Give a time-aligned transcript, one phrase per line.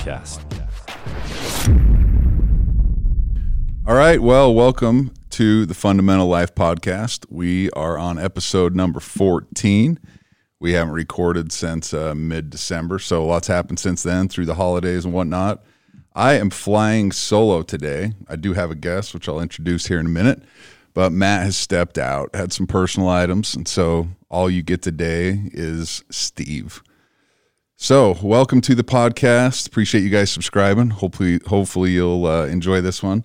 [0.00, 0.40] Podcast.
[3.86, 4.20] All right.
[4.20, 7.26] Well, welcome to the Fundamental Life Podcast.
[7.28, 9.98] We are on episode number 14.
[10.58, 15.04] We haven't recorded since uh, mid December, so lots happened since then through the holidays
[15.04, 15.62] and whatnot.
[16.14, 18.12] I am flying solo today.
[18.26, 20.42] I do have a guest, which I'll introduce here in a minute,
[20.94, 25.42] but Matt has stepped out, had some personal items, and so all you get today
[25.52, 26.82] is Steve.
[27.82, 29.66] So, welcome to the podcast.
[29.66, 30.90] Appreciate you guys subscribing.
[30.90, 33.24] Hopefully, hopefully you'll uh, enjoy this one.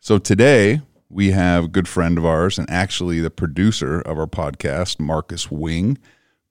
[0.00, 4.26] So today we have a good friend of ours and actually the producer of our
[4.26, 5.96] podcast, Marcus Wing,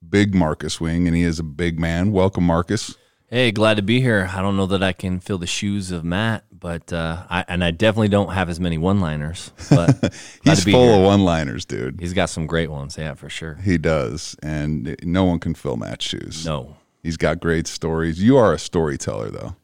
[0.08, 2.12] big Marcus Wing, and he is a big man.
[2.12, 2.96] Welcome, Marcus.
[3.26, 4.30] Hey, glad to be here.
[4.32, 7.62] I don't know that I can fill the shoes of Matt, but uh, I and
[7.62, 9.52] I definitely don't have as many one-liners.
[9.68, 10.14] But
[10.44, 10.94] He's full here.
[10.94, 12.00] of one-liners, dude.
[12.00, 13.56] He's got some great ones, yeah, for sure.
[13.56, 16.46] He does, and no one can fill Matt's shoes.
[16.46, 18.20] No, He's got great stories.
[18.20, 19.54] You are a storyteller, though,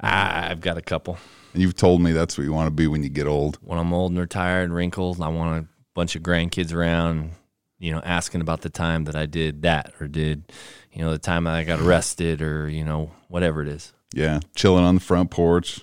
[0.00, 1.18] I've got a couple.
[1.52, 3.58] and you've told me that's what you want to be when you get old.
[3.60, 7.32] When I'm old and retired, and wrinkled, I want a bunch of grandkids around,
[7.80, 10.44] you know, asking about the time that I did that or did,
[10.92, 13.92] you know, the time I got arrested or you know whatever it is.
[14.14, 15.80] Yeah, chilling on the front porch,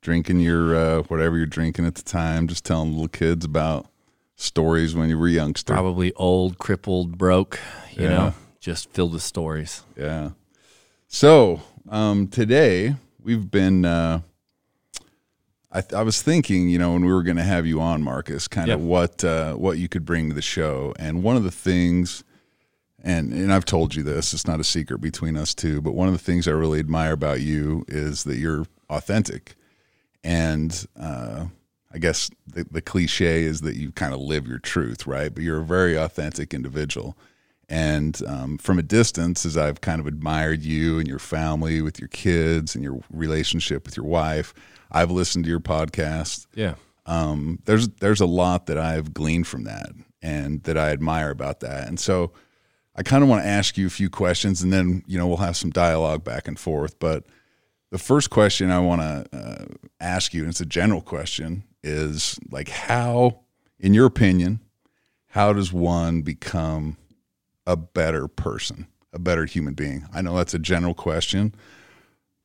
[0.00, 3.88] drinking your uh, whatever you're drinking at the time, just telling little kids about
[4.36, 5.72] stories when you were a youngster.
[5.72, 7.58] Probably old, crippled, broke,
[7.96, 8.10] you Yeah.
[8.10, 8.34] know,
[8.66, 9.84] just filled with stories.
[9.96, 10.30] Yeah.
[11.06, 13.84] So um, today we've been.
[13.84, 14.22] Uh,
[15.70, 18.48] I, I was thinking, you know, when we were going to have you on, Marcus,
[18.48, 18.86] kind of Yeah.
[18.86, 22.24] what uh, what you could bring to the show, and one of the things,
[23.04, 26.08] and and I've told you this, it's not a secret between us two, but one
[26.08, 29.54] of the things I really admire about you is that you're authentic,
[30.24, 31.46] and uh,
[31.94, 35.32] I guess the, the cliche is that you kind of live your truth, right?
[35.32, 37.16] But you're a very authentic individual.
[37.68, 41.98] And um, from a distance, as I've kind of admired you and your family with
[41.98, 44.54] your kids and your relationship with your wife,
[44.90, 46.46] I've listened to your podcast.
[46.54, 46.74] Yeah.
[47.06, 49.90] Um, there's there's a lot that I've gleaned from that
[50.22, 51.88] and that I admire about that.
[51.88, 52.32] And so
[52.96, 55.36] I kind of want to ask you a few questions, and then you know we'll
[55.38, 56.98] have some dialogue back and forth.
[56.98, 57.24] But
[57.90, 59.64] the first question I want to uh,
[60.00, 63.40] ask you, and it's a general question, is like how,
[63.78, 64.60] in your opinion,
[65.28, 66.96] how does one become
[67.66, 70.06] a better person, a better human being?
[70.12, 71.54] I know that's a general question,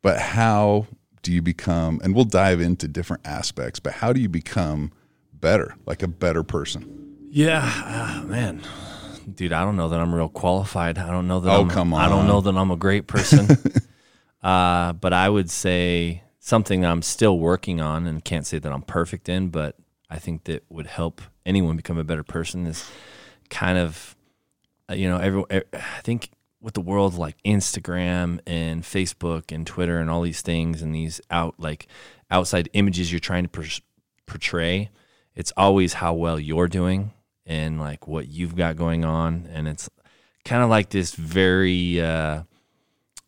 [0.02, 0.88] but how
[1.22, 4.92] do you become, and we'll dive into different aspects, but how do you become
[5.34, 7.18] better, like a better person?
[7.30, 8.62] Yeah, uh, man,
[9.36, 10.98] dude, I don't know that I'm real qualified.
[10.98, 11.50] I don't know that.
[11.52, 13.48] Oh, I'm, come I don't know that I'm a great person.
[14.44, 18.72] uh, but I would say something that I'm still working on, and can't say that
[18.72, 19.76] I'm perfect in, but
[20.10, 22.66] I think that would help anyone become a better person.
[22.66, 22.90] Is
[23.50, 24.16] kind of,
[24.94, 25.44] you know, every.
[25.74, 26.30] I think
[26.62, 31.20] with the world like Instagram and Facebook and Twitter and all these things and these
[31.32, 31.88] out like
[32.30, 33.82] outside images you're trying to per-
[34.26, 34.90] portray,
[35.36, 37.12] it's always how well you're doing
[37.46, 39.90] and like what you've got going on and it's
[40.46, 42.44] kind of like this very uh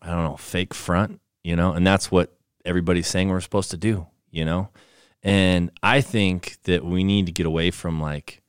[0.03, 1.71] I don't know, fake front, you know?
[1.71, 2.35] And that's what
[2.65, 4.69] everybody's saying we're supposed to do, you know?
[5.23, 8.42] And I think that we need to get away from like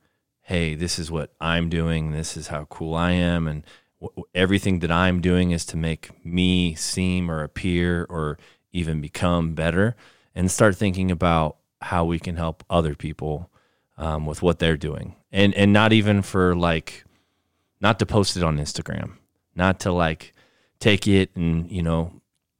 [0.45, 3.65] hey, this is what I'm doing, this is how cool I am and
[4.01, 8.39] w- everything that I'm doing is to make me seem or appear or
[8.73, 9.97] even become better
[10.35, 13.51] and start thinking about how we can help other people
[13.97, 15.17] um, with what they're doing.
[15.31, 17.05] And and not even for like
[17.81, 19.19] not to post it on Instagram
[19.55, 20.33] not to like
[20.81, 22.13] take it and you know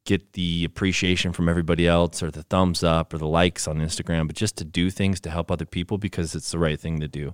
[0.05, 4.27] get the appreciation from everybody else or the thumbs up or the likes on Instagram,
[4.27, 7.07] but just to do things to help other people because it's the right thing to
[7.07, 7.33] do.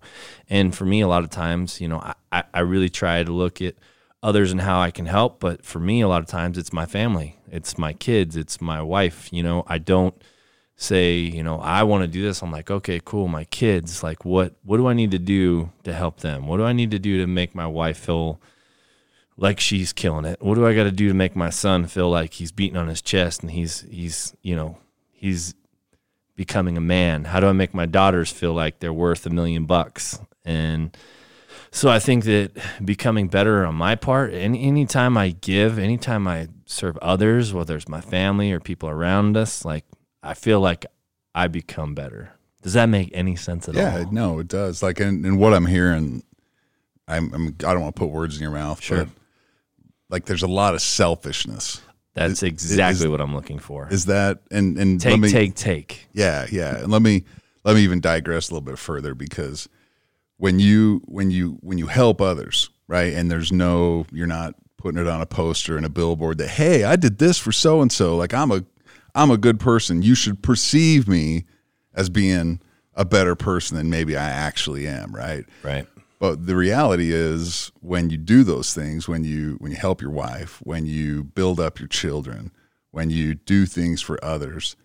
[0.50, 2.02] And for me, a lot of times, you know,
[2.32, 3.76] I, I really try to look at
[4.24, 5.40] others and how I can help.
[5.40, 8.82] But for me, a lot of times it's my family, it's my kids, it's my
[8.82, 9.32] wife.
[9.34, 10.16] You know, I don't
[10.78, 12.42] say, you know, I want to do this.
[12.42, 13.28] I'm like, okay, cool.
[13.28, 16.48] My kids, like, what, what do I need to do to help them?
[16.48, 18.42] What do I need to do to make my wife feel
[19.42, 20.42] like she's killing it?
[20.42, 22.88] What do I got to do to make my son feel like he's beating on
[22.88, 24.78] his chest and he's, he's, you know,
[25.12, 25.54] he's
[26.36, 27.26] becoming a man?
[27.26, 30.20] How do I make my daughters feel like they're worth a million bucks?
[30.46, 30.96] And,
[31.74, 32.52] so I think that
[32.84, 37.88] becoming better on my part, any anytime I give, anytime I serve others, whether it's
[37.88, 39.86] my family or people around us, like
[40.22, 40.86] I feel like
[41.34, 42.34] I become better.
[42.62, 44.00] Does that make any sense at Yeah, all?
[44.00, 44.84] Yeah, no, it does.
[44.84, 46.24] Like, and, and what I'm hearing,
[47.08, 49.06] I'm, I'm I don't want to put words in your mouth, Sure.
[49.06, 49.08] but
[50.12, 51.82] like, there's a lot of selfishness.
[52.14, 53.88] That's exactly is- what I'm looking for.
[53.90, 56.08] Is that and and take, let me, take, take.
[56.12, 56.78] Yeah, yeah.
[56.78, 57.24] And let me
[57.64, 59.70] let me even digress a little bit further because
[60.38, 63.14] when you when you when you help others, right?
[63.14, 66.84] And there's no you're not putting it on a poster and a billboard that hey,
[66.84, 68.18] I did this for so and so.
[68.18, 68.66] Like I'm a
[69.16, 70.02] I'm a good person.
[70.02, 71.46] You should perceive me
[71.94, 72.60] as being
[72.94, 75.46] a better person than maybe I actually am, right?
[75.64, 75.88] Right.
[76.22, 80.12] But the reality is when you do those things, when you when you help your
[80.12, 82.52] wife, when you build up your children,
[82.92, 84.76] when you do things for others,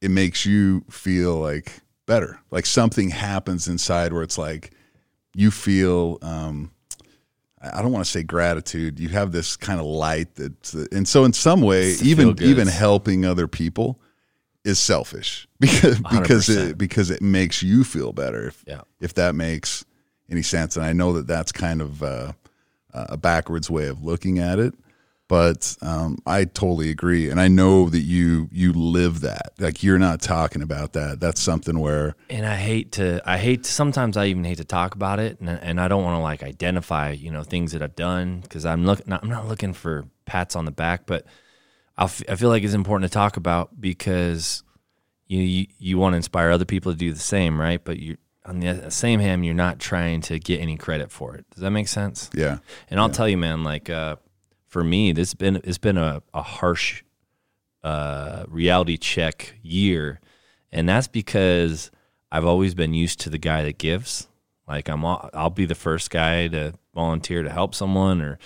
[0.00, 2.40] it makes you feel like better.
[2.50, 4.70] Like something happens inside where it's like
[5.34, 6.70] you feel um
[7.60, 8.98] I don't want to say gratitude.
[8.98, 12.48] You have this kind of light that, and so in some way, even feel-goods.
[12.50, 14.00] even helping other people
[14.64, 16.70] is selfish because because 100%.
[16.70, 18.48] it because it makes you feel better.
[18.48, 18.82] If Yeah.
[19.00, 19.84] if that makes
[20.30, 22.32] any sense, and I know that that's kind of uh,
[22.92, 24.74] a backwards way of looking at it,
[25.28, 29.52] but um, I totally agree, and I know that you you live that.
[29.58, 31.20] Like you're not talking about that.
[31.20, 34.64] That's something where and I hate to I hate to, sometimes I even hate to
[34.64, 37.82] talk about it and, and I don't want to like identify you know things that
[37.82, 41.26] I've done because I'm look not, I'm not looking for pats on the back but
[41.96, 44.62] I feel like it's important to talk about because
[45.26, 48.16] you you, you want to inspire other people to do the same right but you
[48.48, 51.44] on the same hand you're not trying to get any credit for it.
[51.50, 52.30] Does that make sense?
[52.34, 52.58] Yeah.
[52.90, 54.16] And I'll tell you, man, like uh,
[54.66, 57.02] for me, this been it's been a, a harsh
[57.84, 60.20] uh, reality check year,
[60.72, 61.90] and that's because
[62.32, 64.28] I've always been used to the guy that gives.
[64.66, 68.38] Like I'm, all, I'll be the first guy to volunteer to help someone, or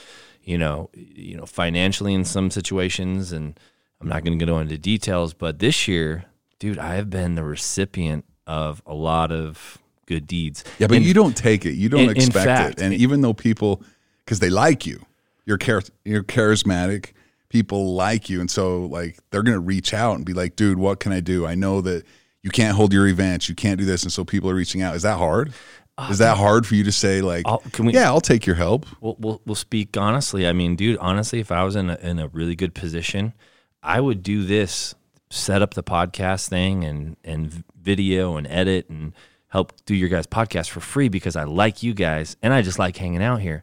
[0.42, 3.58] you know, you know, financially in some situations, and
[4.00, 5.32] I'm not going to go into details.
[5.32, 6.24] But this year,
[6.58, 10.64] dude, I have been the recipient of a lot of good deeds.
[10.78, 11.72] Yeah, but And- you don't take it.
[11.74, 12.82] You don't in- in expect fact- it.
[12.84, 13.82] And even though people,
[14.24, 15.04] because they like you,
[15.46, 17.12] you're char- you're charismatic.
[17.48, 21.00] People like you, and so like they're gonna reach out and be like, "Dude, what
[21.00, 21.46] can I do?
[21.46, 22.04] I know that
[22.42, 24.96] you can't hold your events, you can't do this," and so people are reaching out.
[24.96, 25.52] Is that hard?
[25.98, 28.46] Uh, Is that hard for you to say like, I'll- can we- "Yeah, I'll take
[28.46, 28.86] your help"?
[29.02, 30.46] We'll, we'll, we'll speak honestly.
[30.46, 33.34] I mean, dude, honestly, if I was in a, in a really good position,
[33.82, 34.94] I would do this,
[35.28, 39.12] set up the podcast thing and, and video and edit and
[39.52, 42.78] help do your guys' podcast for free because I like you guys and I just
[42.78, 43.62] like hanging out here.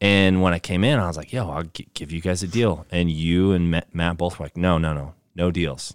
[0.00, 2.48] And when I came in, I was like, yo, I'll gi- give you guys a
[2.48, 2.86] deal.
[2.90, 5.94] And you and Matt, Matt both were like, no, no, no, no deals.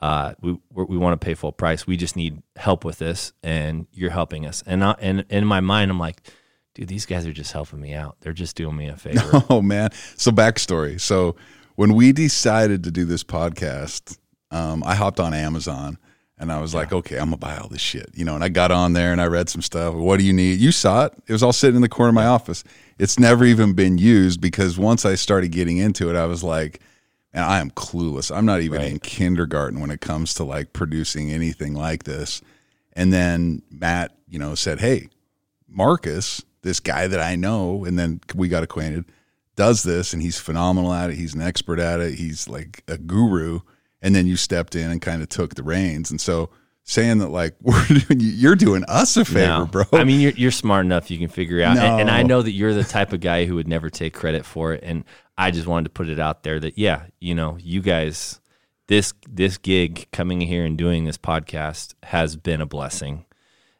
[0.00, 1.86] Uh, we we're- want to pay full price.
[1.86, 4.64] We just need help with this, and you're helping us.
[4.66, 6.20] And I, and in my mind, I'm like,
[6.74, 8.16] dude, these guys are just helping me out.
[8.20, 9.44] They're just doing me a favor.
[9.48, 9.90] Oh man.
[10.16, 11.00] So backstory.
[11.00, 11.36] So
[11.76, 14.18] when we decided to do this podcast,
[14.50, 15.98] um, I hopped on Amazon
[16.42, 18.34] and I was like, okay, I'm gonna buy all this shit, you know.
[18.34, 19.94] And I got on there and I read some stuff.
[19.94, 20.58] What do you need?
[20.58, 21.14] You saw it.
[21.28, 22.64] It was all sitting in the corner of my office.
[22.98, 26.80] It's never even been used because once I started getting into it, I was like,
[27.32, 28.34] and I am clueless.
[28.36, 28.90] I'm not even Right.
[28.90, 32.42] in kindergarten when it comes to like producing anything like this.
[32.92, 35.08] And then Matt, you know, said, hey,
[35.68, 39.04] Marcus, this guy that I know, and then we got acquainted,
[39.54, 41.16] does this and he's phenomenal at it.
[41.16, 42.14] He's an expert at it.
[42.14, 43.60] He's like a guru.
[44.02, 46.10] And then you stepped in and kind of took the reins.
[46.10, 46.50] And so
[46.84, 49.66] saying that like we're doing you're doing us a favor, No.
[49.66, 49.84] bro.
[49.92, 51.10] I mean, you're you're smart enough.
[51.10, 53.54] You can figure out, and, and I know that you're the type of guy who
[53.54, 54.82] would never take credit for it.
[54.82, 55.04] And
[55.38, 58.40] I just wanted to put it out there that yeah, you know, you guys,
[58.88, 63.24] this this gig coming here and doing this podcast has been a blessing.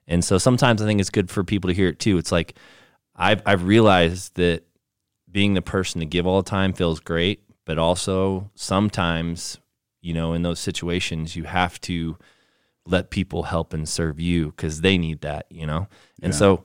[0.06, 2.18] And so sometimes I think it's good for people to hear it too.
[2.18, 2.56] It's like
[3.16, 4.62] I've I've realized that
[5.30, 9.58] being the person to give all the time feels great, but also sometimes,
[10.02, 12.18] you know, in those situations you have to
[12.84, 15.86] let people help and serve you because they need that, you know?
[16.20, 16.38] And Yeah.
[16.38, 16.64] so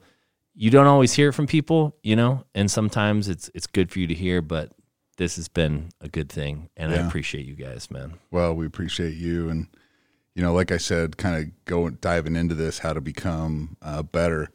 [0.56, 4.08] you don't always hear from people, you know, and sometimes it's it's good for you
[4.08, 4.72] to hear, but
[5.18, 8.16] this has been a good thing and I appreciate you guys, man.
[8.32, 9.68] Well, we appreciate you, and
[10.36, 14.04] you know, like I said, kind of going diving into this, how to become uh,
[14.04, 14.50] better.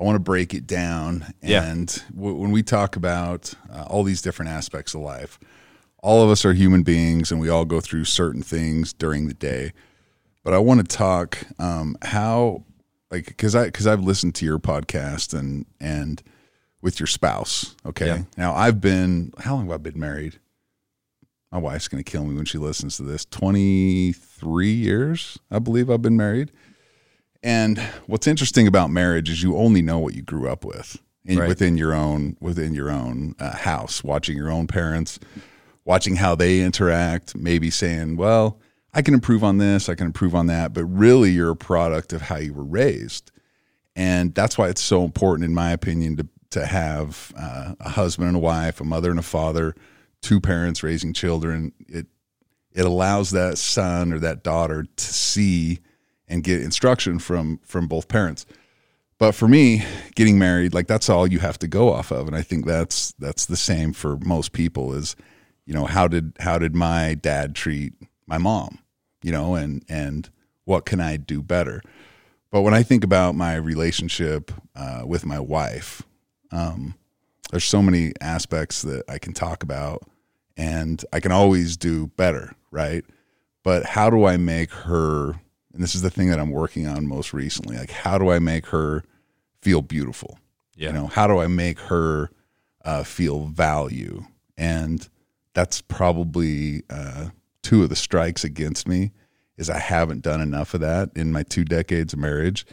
[0.00, 1.62] I want to break it down, Yeah.
[1.64, 5.38] and w- when we talk about uh, all these different aspects of life,
[6.02, 9.34] all of us are human beings, and we all go through certain things during the
[9.34, 9.72] day.
[10.44, 12.64] But I want to talk um, how,
[13.10, 16.22] like, because I because I've listened to your podcast and and
[16.82, 17.76] with your spouse.
[17.86, 18.22] Okay, Yeah.
[18.36, 20.38] now I've been how long have I been married?
[21.52, 25.90] my wife's going to kill me when she listens to this 23 years i believe
[25.90, 26.50] i've been married
[27.42, 30.96] and what's interesting about marriage is you only know what you grew up with
[31.28, 31.46] Right.
[31.46, 35.18] within your own within your own uh, house watching your own parents
[35.84, 38.58] watching how they interact maybe saying well
[38.94, 42.12] i can improve on this i can improve on that but really you're a product
[42.12, 43.30] of how you were raised.
[43.94, 48.28] And that's why it's so important in my opinion to to have uh, a husband
[48.28, 49.74] and a wife a mother and a father
[50.20, 51.72] two parents raising children.
[51.88, 52.06] It
[52.72, 55.80] it allows that son or that daughter to see
[56.28, 58.46] and get instruction from from both parents.
[59.18, 59.84] But for me,
[60.16, 63.12] getting married, like that's all you have to go off of, and I think that's
[63.18, 64.94] that's the same for most people.
[64.94, 65.16] Is
[65.66, 67.94] you know how did how did my dad treat
[68.26, 68.78] my mom,
[69.22, 70.30] you know, and and
[70.64, 71.82] what can I do better?
[72.50, 76.02] But when I think about my relationship uh, with my wife,
[76.50, 76.94] um,
[77.50, 80.02] there's so many aspects that I can talk about,
[80.56, 83.04] and I can always do better, right?
[83.62, 85.40] But how do I make her?
[85.72, 87.78] And this is the thing that I'm working on most recently.
[87.78, 89.04] Like, how do I make her
[89.62, 90.38] feel beautiful.
[90.76, 90.88] Yeah.
[90.88, 92.30] You know, how do I make her
[92.84, 94.24] uh, feel value?
[94.58, 95.08] And
[95.54, 97.28] that's probably uh,
[97.62, 99.12] two of the strikes against me
[99.56, 102.66] is I haven't done enough of that in my two decades of marriage.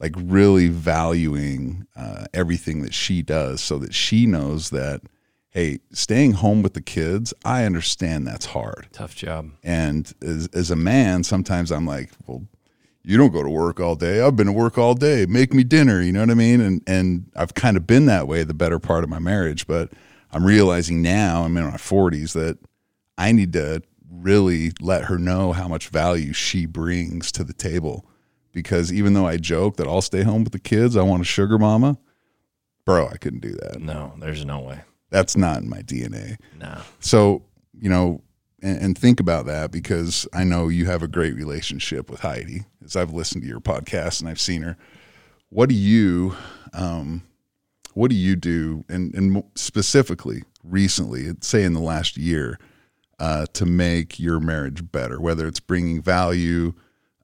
[0.00, 5.00] Like really valuing uh, everything that she does, so that she knows that,
[5.50, 8.86] hey, staying home with the kids, I understand that's hard.
[8.92, 9.50] Tough job.
[9.64, 12.44] And as as a man, sometimes I'm like, well,
[13.02, 14.20] you don't go to work all day.
[14.20, 15.26] I've been to work all day.
[15.26, 16.00] Make me dinner.
[16.00, 16.60] You know what I mean?
[16.60, 19.66] And and I've kind of been that way the better part of my marriage.
[19.66, 19.90] But
[20.32, 22.58] I'm realizing now, I'm in my 40s, that
[23.16, 28.06] I need to really let her know how much value she brings to the table.
[28.52, 31.24] Because even though I joke that I'll stay home with the kids, I want a
[31.24, 31.98] sugar mama,
[32.84, 33.80] bro, I couldn't do that.
[33.80, 34.80] No, there's no way.
[35.10, 36.36] That's not in my DNA.
[36.58, 36.78] No.
[37.00, 37.44] So,
[37.78, 38.22] you know,
[38.62, 42.64] and, and, think about that because I know you have a great relationship with Heidi
[42.84, 44.76] as I've listened to your podcast and I've seen her.
[45.50, 46.34] What do you,
[46.72, 47.22] um,
[47.98, 52.58] what do you do, and, and specifically recently, say in the last year,
[53.18, 55.20] uh, to make your marriage better?
[55.20, 56.74] Whether it's bringing value,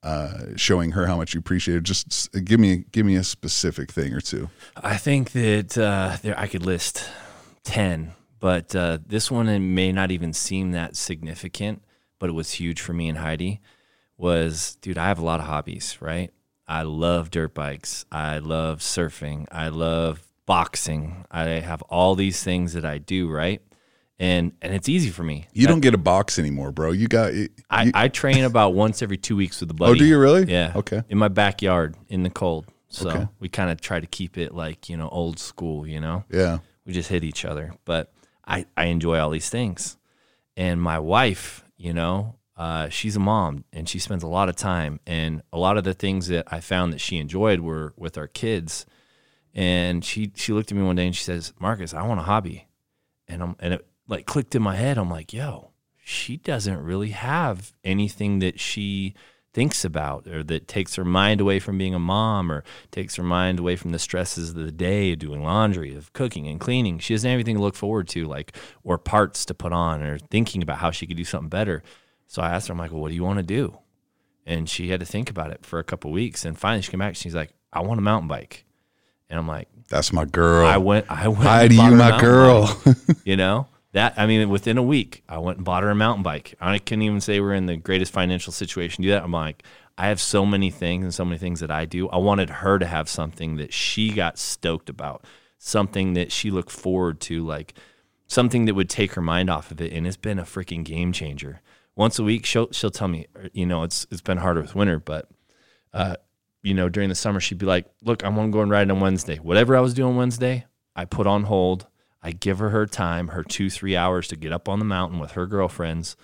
[0.03, 1.83] uh, showing her how much you appreciate it.
[1.85, 4.51] Just give me give me a specific thing or two.
[4.77, 7.09] I think that uh, there I could list
[7.63, 8.13] ten
[8.45, 11.83] but uh, this one may not even seem that significant,
[12.19, 13.63] but it was huge for me and Heidi.
[14.19, 16.31] Was dude, I have a lot of hobbies, right?
[16.69, 18.05] I love dirt bikes.
[18.13, 19.47] I love surfing.
[19.51, 21.25] I love boxing.
[21.31, 23.63] I have all these things that I do, right?
[24.19, 25.49] And and it's easy for me.
[25.53, 26.93] You that, don't get a box anymore, bro.
[26.93, 27.35] You got.
[27.35, 29.93] You, I, I train about once every two weeks with a buddy.
[29.93, 30.45] Oh, do you really?
[30.45, 30.73] Yeah.
[30.77, 31.03] Okay.
[31.09, 32.67] In my backyard in the cold.
[32.89, 33.29] So okay.
[33.41, 35.87] we kind of try to keep it like you know old school.
[35.87, 36.25] You know.
[36.31, 36.59] Yeah.
[36.87, 38.13] We just hit each other, but
[38.47, 39.97] I, I enjoy all these things.
[40.57, 44.57] And my wife, you know, uh, she's a mom and she spends a lot of
[44.57, 45.01] time.
[45.07, 48.29] And a lot of the things that I found that she enjoyed were with our
[48.29, 48.87] kids.
[49.55, 52.25] And she she looked at me one day and she says, "Marcus, I want a
[52.25, 52.67] hobby."
[53.29, 54.99] And I'm and it like clicked in my head.
[54.99, 55.71] I'm like, "Yo,
[56.05, 59.15] she doesn't really have anything that she
[59.55, 63.23] thinks about or that takes her mind away from being a mom or takes her
[63.23, 66.99] mind away from the stresses of the day of doing laundry of cooking and cleaning.
[66.99, 70.19] She doesn't have anything to look forward to like or parts to put on or
[70.19, 71.83] thinking about how she could do something better.
[72.27, 73.79] So i asked her i'm like well, what do you want to do?
[74.45, 76.45] And she had to think about it for a couple weeks.
[76.45, 77.11] And finally she came back.
[77.11, 78.65] And she's like i want a mountain bike
[79.29, 82.81] and i'm like that's my girl i went i went Heidi, you my girl
[83.25, 86.25] you know that I mean, within a week, I went and bought her a mountain
[86.25, 86.55] bike.
[86.61, 89.23] I can't even say we're in the greatest financial situation to do that.
[89.23, 89.63] I'm like,
[89.97, 92.09] I have so many things and so many things that I do.
[92.09, 95.25] I wanted her to have something that she got stoked about,
[95.59, 97.75] something that she looked forward to, like
[98.27, 99.93] something that would take her mind off of it.
[99.93, 101.61] And it's been a freaking game changer.
[101.95, 104.99] Once a week, she'll she'll tell me, you know, it's it's been harder with winter,
[104.99, 105.29] but
[105.93, 106.17] uh,
[106.65, 108.99] you know, during the summer, she'd be like, "Look, I'm gonna go and ride on
[108.99, 109.37] Wednesday.
[109.37, 110.67] Whatever I was doing Wednesday,
[110.97, 111.87] I put on hold."
[112.25, 115.19] I give her her time, her two, three hours to get up on the mountain
[115.19, 116.17] with her girlfriends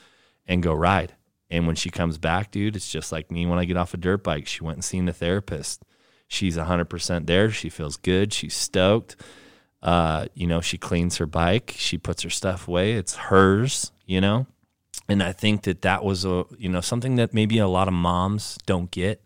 [0.47, 1.15] and go ride.
[1.51, 3.99] And when she comes back, dude, it's just like me when I get off a
[3.99, 4.47] dirt bike.
[4.47, 5.85] She went and seen the therapist.
[6.27, 7.51] She's 100% there.
[7.51, 8.33] She feels good.
[8.33, 9.17] She's stoked.
[9.83, 11.75] Uh, you know, she cleans her bike.
[11.77, 12.93] She puts her stuff away.
[12.95, 14.47] It's hers, you know?
[15.07, 17.95] And I think that that was a, you know, something that maybe a lot of
[17.95, 19.23] moms don't get.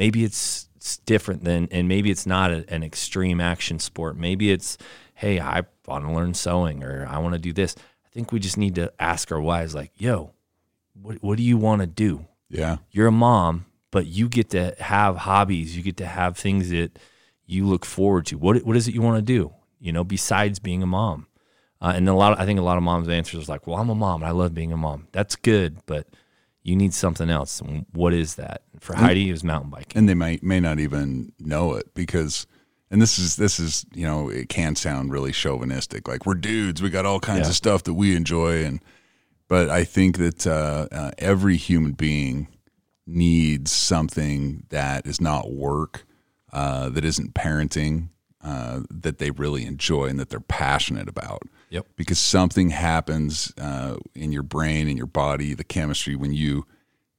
[0.00, 4.16] Maybe it's, it's different than, and maybe it's not a, an extreme action sport.
[4.16, 4.78] Maybe it's,
[5.14, 7.76] hey, I want to learn sewing or I want to do this.
[8.06, 10.32] I think we just need to ask our wives, like, yo,
[10.94, 12.26] what, what do you want to do?
[12.48, 12.78] Yeah.
[12.90, 15.76] You're a mom, but you get to have hobbies.
[15.76, 16.98] You get to have things that
[17.44, 18.38] you look forward to.
[18.38, 19.52] What, what is it you want to do?
[19.78, 21.26] You know, besides being a mom.
[21.78, 23.76] Uh, and a lot, of, I think a lot of moms' answers is like, well,
[23.76, 24.22] I'm a mom.
[24.22, 25.08] And I love being a mom.
[25.12, 26.06] That's good, but
[26.62, 27.60] you need something else.
[27.60, 28.62] And what is that?
[28.80, 29.98] For Heidi, it was mountain biking.
[29.98, 32.46] And they may may not even know it because–
[32.90, 36.82] and this is this is you know it can sound really chauvinistic like we're dudes
[36.82, 37.50] we got all kinds yeah.
[37.50, 38.82] of stuff that we enjoy and
[39.48, 42.48] but i think that uh, uh, every human being
[43.06, 46.04] needs something that is not work
[46.52, 48.08] uh, that isn't parenting
[48.42, 53.96] uh, that they really enjoy and that they're passionate about yep because something happens uh,
[54.14, 56.64] in your brain in your body the chemistry when you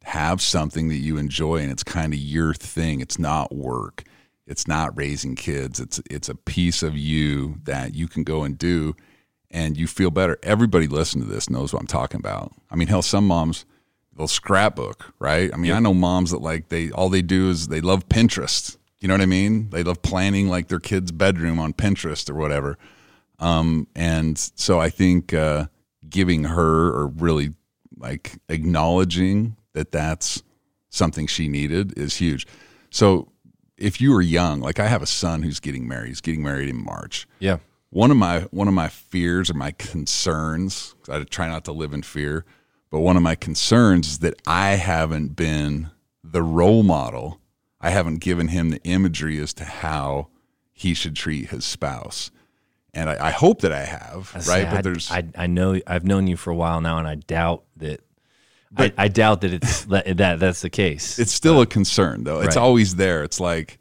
[0.04, 4.04] have something that you enjoy and it's kind of your thing it's not work
[4.48, 5.80] It's not raising kids.
[5.80, 8.96] It's it's a piece of you that you can go and do
[9.52, 10.38] and you feel better.
[10.44, 12.52] Everybody listening to this knows what I'm talking about.
[12.70, 13.66] I mean, hell, some moms
[14.18, 15.54] they'll scrapbook, right?
[15.54, 18.78] I mean, I know moms that like they all they do is they love Pinterest.
[19.02, 19.70] You know what I mean?
[19.72, 22.78] They love planning like their kid's bedroom on Pinterest or whatever.
[23.40, 25.66] Um, and so I think uh,
[26.08, 27.54] giving her or really
[27.98, 30.44] like acknowledging that that's
[30.90, 32.46] something she needed is huge.
[32.92, 33.32] So
[33.78, 36.70] if you were young, like I have a son who's getting married, he's getting married
[36.70, 37.28] in March.
[37.40, 37.58] Yeah.
[37.90, 41.94] One of my one of my fears or my concerns, I try not to live
[41.94, 42.46] in fear,
[42.90, 45.90] but one of my concerns is that I haven't been
[46.24, 47.41] the role model.
[47.82, 50.28] I haven't given him the imagery as to how
[50.72, 52.32] he should treat his spouse.
[52.94, 54.44] And I, I hope that I have, I right?
[54.44, 57.08] say, but I, there's I, I know I've known you for a while now, and
[57.08, 58.02] I doubt that.
[58.78, 61.20] I, I doubt that it's that, that that's the case.
[61.20, 62.40] it's still a concern though.
[62.42, 62.62] It's Right.
[62.62, 63.24] always there.
[63.24, 63.80] It's like,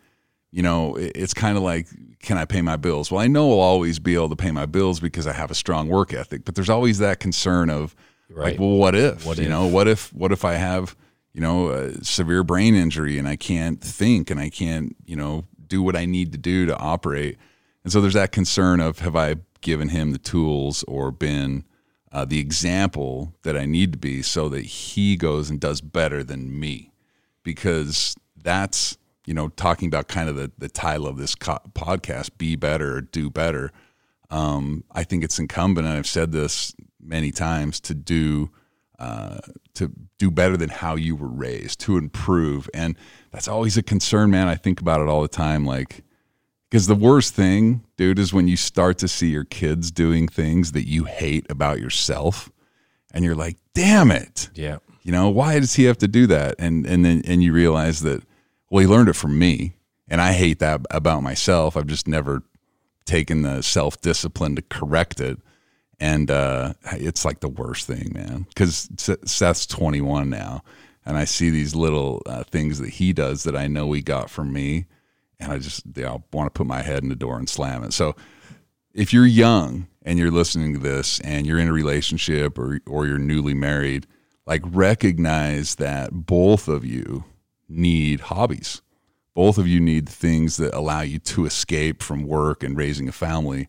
[0.50, 1.86] you know, it- it's kind of like,
[2.20, 3.10] can I pay my bills?
[3.10, 5.54] Well, I know I'll always be able to pay my bills because I have a
[5.54, 7.94] strong work ethic, but there's always that concern of
[8.28, 8.52] Right.
[8.52, 9.50] like, well, what if, What you if?
[9.50, 10.94] know, what if, what if I have,
[11.32, 15.46] you know, a severe brain injury and I can't think and I can't, you know,
[15.66, 17.38] do what I need to do to operate.
[17.84, 21.64] And so there's that concern of have I given him the tools or been
[22.12, 26.24] uh, the example that I need to be so that he goes and does better
[26.24, 26.92] than me
[27.42, 32.30] because that's you know talking about kind of the, the title of this co- podcast
[32.38, 33.70] be better or do better
[34.30, 38.50] um, i think it's incumbent and i've said this many times to do
[39.00, 39.38] uh,
[39.74, 42.68] to do better than how you were raised to improve.
[42.74, 42.96] And
[43.32, 44.46] that's always a concern man.
[44.46, 46.04] I think about it all the time like
[46.70, 50.72] because the worst thing dude is when you start to see your kids doing things
[50.72, 52.50] that you hate about yourself
[53.12, 54.50] and you're like damn it.
[54.54, 54.78] Yeah.
[55.02, 56.56] you know why does he have to do that?
[56.58, 58.22] And and then and you realize that
[58.70, 59.72] well he learned it from me
[60.08, 61.74] and i hate that about myself.
[61.76, 62.42] I've just never
[63.06, 65.38] taken the self-discipline to correct it
[66.00, 70.62] and uh it's like the worst thing man because seth's 21 now
[71.04, 74.30] and i see these little uh, things that he does that i know he got
[74.30, 74.86] from me
[75.38, 77.84] and i just you know, want to put my head in the door and slam
[77.84, 78.14] it so
[78.94, 83.06] if you're young and you're listening to this and you're in a relationship or or
[83.06, 84.06] you're newly married,
[84.46, 87.24] like recognize that both of you
[87.68, 88.82] need hobbies.
[89.34, 93.12] Both of you need things that allow you to escape from work and raising a
[93.12, 93.68] family.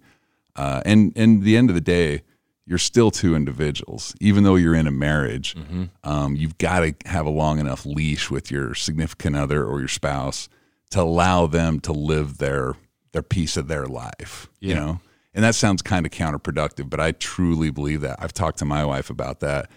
[0.55, 2.23] Uh, and and the end of the day,
[2.65, 4.15] you're still two individuals.
[4.21, 5.55] Even though you're in a marriage,
[6.03, 9.87] um, you've got to have a long enough leash with your significant other or your
[9.87, 10.49] spouse
[10.91, 12.75] to allow them to live their
[13.13, 14.49] their piece of their life.
[14.59, 14.99] You know,
[15.33, 18.17] and that sounds kind of counterproductive, but I truly believe that.
[18.21, 19.69] I've talked to my wife about that,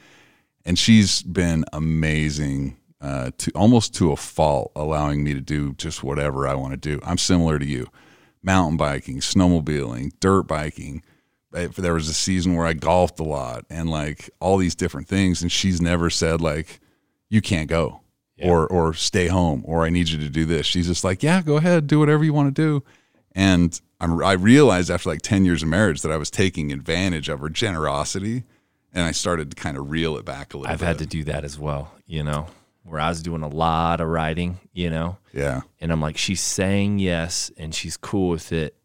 [0.65, 6.03] and she's been amazing uh, to almost to a fault, allowing me to do just
[6.03, 7.01] whatever I want to do.
[7.05, 7.87] I'm similar to you:
[8.44, 11.02] mountain biking, snowmobiling, dirt biking.
[11.50, 15.40] There was a season where I golfed a lot, and like all these different things,
[15.40, 16.80] and she's never said like,
[17.28, 18.00] "You can't go."
[18.42, 20.66] Or, or stay home, or I need you to do this.
[20.66, 22.85] She's just like, yeah, go ahead, do whatever you want to do.
[23.33, 27.28] And I'm, I realized after like 10 years of marriage that I was taking advantage
[27.28, 28.42] of her generosity.
[28.92, 30.72] And I started to kind of reel it back a little bit.
[30.72, 30.87] I've bit.
[30.87, 31.92] had to do that as well.
[32.07, 32.48] You know,
[32.85, 34.59] where I was doing a lot of writing.
[34.73, 35.62] You know, Yeah.
[35.81, 38.77] and I'm like, she's saying yes, and she's cool with it,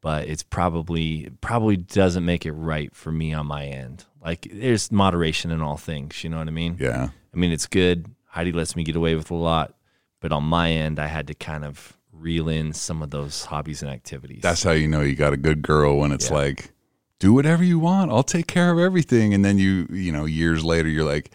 [0.00, 4.04] but it's probably it probably doesn't make it right for me on my end.
[4.22, 6.22] Like, there's moderation in all things.
[6.22, 6.76] You know what I mean?
[6.78, 7.08] Yeah.
[7.32, 8.06] I mean, it's good.
[8.26, 9.74] Heidi lets me get away with a lot,
[10.20, 13.82] but on my end, I had to kind of reel in some of those hobbies
[13.82, 14.42] and activities.
[14.42, 16.36] That's how you know you got a good girl when it's Yeah.
[16.36, 16.72] like,
[17.18, 18.10] do whatever you want.
[18.10, 19.32] I'll take care of everything.
[19.32, 21.30] And then you, you know, years later, you're like,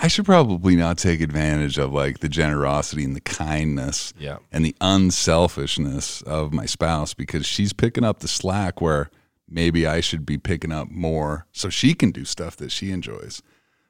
[0.00, 4.64] I should probably not take advantage of like the generosity and the kindness yeah, and
[4.64, 9.10] the unselfishness of my spouse because she's picking up the slack where
[9.48, 13.42] maybe I should be picking up more so she can do stuff that she enjoys.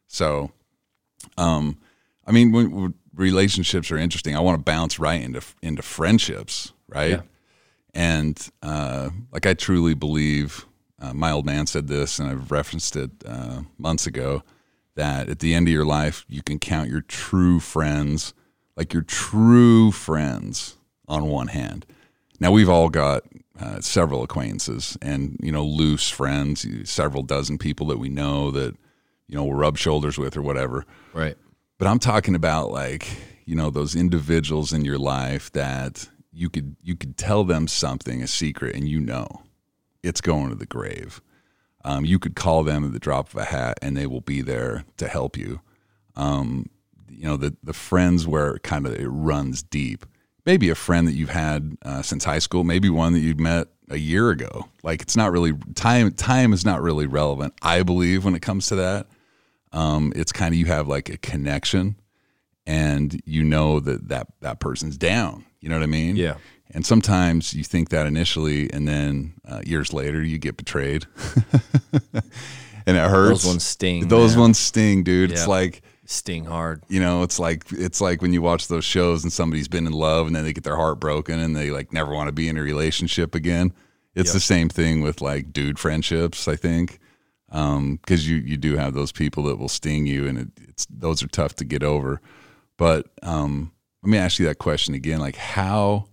[0.07, 0.53] So,
[1.37, 1.79] um,
[2.27, 6.73] I mean, when, when relationships are interesting, I want to bounce right into into friendships,
[6.89, 7.11] right?
[7.11, 7.23] Yeah.
[7.95, 10.67] And uh, like I truly believe,
[11.01, 14.43] uh, my old man said this, and I've referenced it uh, months ago,
[14.97, 18.35] that at the end of your life, you can count your true friends,
[18.77, 20.77] like your true friends,
[21.09, 21.87] on one hand.
[22.41, 23.23] Now we've all got
[23.61, 28.77] uh, several acquaintances, and you know, loose friends, several dozen people that we know that
[29.29, 30.85] you know we'll rub shoulders with or whatever.
[31.15, 31.37] right.
[31.79, 33.07] But I'm talking about like,
[33.45, 38.23] you know, those individuals in your life that you could you could tell them something,
[38.23, 39.43] a secret, and you know
[40.03, 41.21] it's going to the grave.
[41.87, 44.43] Um, you could call them at the drop of a hat and they will be
[44.43, 45.61] there to help you.
[46.17, 46.69] Um,
[47.09, 50.05] you know, the the friends where kind of it runs deep.
[50.45, 53.69] maybe a friend that you've had uh, since high school, maybe one that you've met
[53.91, 54.69] a year ago.
[54.83, 56.11] Like it's not really time.
[56.13, 57.55] Time is not really relevant.
[57.63, 59.07] I believe when it comes to that,
[59.73, 61.97] um, it's kind of you have like a connection,
[62.67, 65.45] and you know that that that person's down.
[65.61, 66.17] You know what I mean?
[66.17, 66.37] Yeah.
[66.73, 71.07] And sometimes you think that initially, and then uh, years later you get betrayed,
[72.87, 73.43] and it hurts.
[73.43, 74.09] Those ones sting.
[74.09, 74.41] Those man.
[74.41, 75.33] ones sting, dude.
[75.33, 76.83] It's like sting hard.
[76.89, 79.93] you know, it's like it's like when you watch those shows and somebody's been in
[79.93, 82.49] love and then they get their heart broken and they like never want to be
[82.49, 83.73] in a relationship again.
[84.15, 84.35] It's Yep.
[84.35, 86.99] the same thing with like dude friendships, I think,
[87.49, 91.23] because you you do have those people that will sting you, and it, it's those
[91.23, 92.21] are tough to get over.
[92.77, 96.07] But um, let me ask you that question again: like, how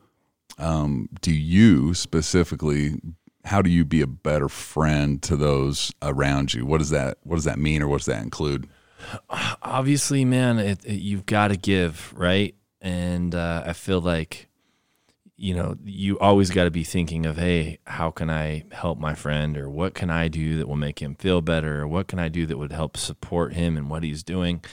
[0.58, 2.96] um, do you specifically?
[3.46, 6.66] How do you be a better friend to those around you?
[6.66, 8.68] What does that What does that mean, or what does that include?
[9.62, 12.56] obviously, man, it, it- you've got to give, right?
[12.82, 14.48] And uh, I feel like,
[15.38, 19.14] you know, you always got to be thinking of, hey, how can I help my
[19.16, 22.20] friend, or what can I do that will make him feel better, or what can
[22.20, 24.64] I do that would help support him and what he's doing.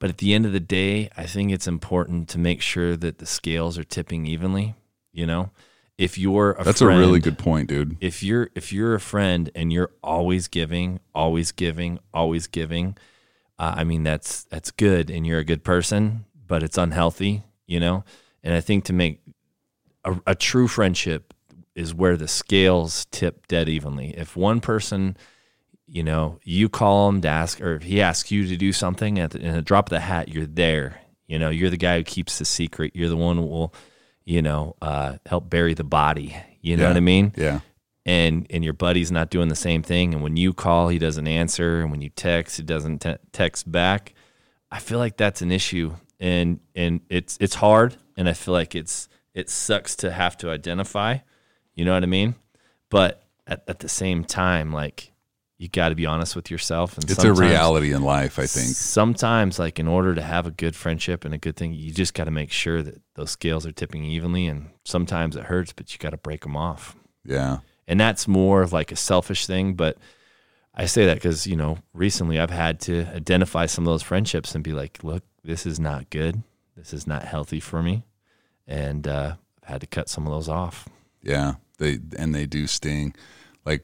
[0.00, 3.18] But at the end of the day, I think it's important to make sure that
[3.18, 4.74] the scales are tipping evenly.
[5.14, 5.50] You know,
[5.96, 7.96] if you're a That's friend, a really good point, dude.
[8.00, 12.96] if you're if you're a friend and you're always giving, always giving, always giving,
[13.58, 17.78] uh, I mean that's that's good and you're a good person, but it's unhealthy, you
[17.80, 18.04] know.
[18.42, 19.20] And I think to make
[20.04, 21.32] a, a true friendship
[21.74, 24.10] is where the scales tip dead evenly.
[24.16, 25.16] If one person,
[25.86, 29.18] you know, you call him to ask, or if he asks you to do something
[29.18, 31.00] at the, in a drop of the hat, you're there.
[31.26, 32.94] You know, you're the guy who keeps the secret.
[32.94, 33.74] You're the one who will,
[34.24, 36.36] you know, uh, help bury the body.
[36.60, 36.88] You know Yeah.
[36.90, 37.32] what I mean?
[37.36, 37.60] Yeah.
[38.06, 41.26] and and your buddy's not doing the same thing and when you call he doesn't
[41.26, 44.12] answer and when you text he doesn't te- text back
[44.70, 48.74] i feel like that's an issue and and it's it's hard and i feel like
[48.74, 51.16] it's it sucks to have to identify
[51.74, 52.34] you know what i mean
[52.90, 55.10] but at, at the same time like
[55.64, 58.68] you got to be honest with yourself and It's a reality in life, I think.
[58.68, 62.12] sometimes like in order to have a good friendship and a good thing you just
[62.14, 65.92] got to make sure that those scales are tipping evenly and sometimes it hurts but
[65.92, 67.58] you got to break them off Yeah.
[67.88, 69.96] and that's more of like a selfish thing but
[70.74, 74.54] i say that because you know recently i've had to identify some of those friendships
[74.54, 76.42] and be like look this is not good
[76.76, 78.04] this is not healthy for me
[78.66, 80.88] and uh, i've had to cut some of those off
[81.22, 81.54] Yeah.
[81.78, 83.14] They and they do sting.
[83.66, 83.82] Like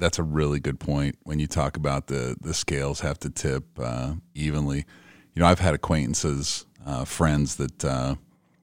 [0.00, 3.64] that's a really good point when you talk about the the scales have to tip
[3.78, 4.86] uh, evenly.
[5.34, 8.16] You know, I've had acquaintances, uh, friends that uh,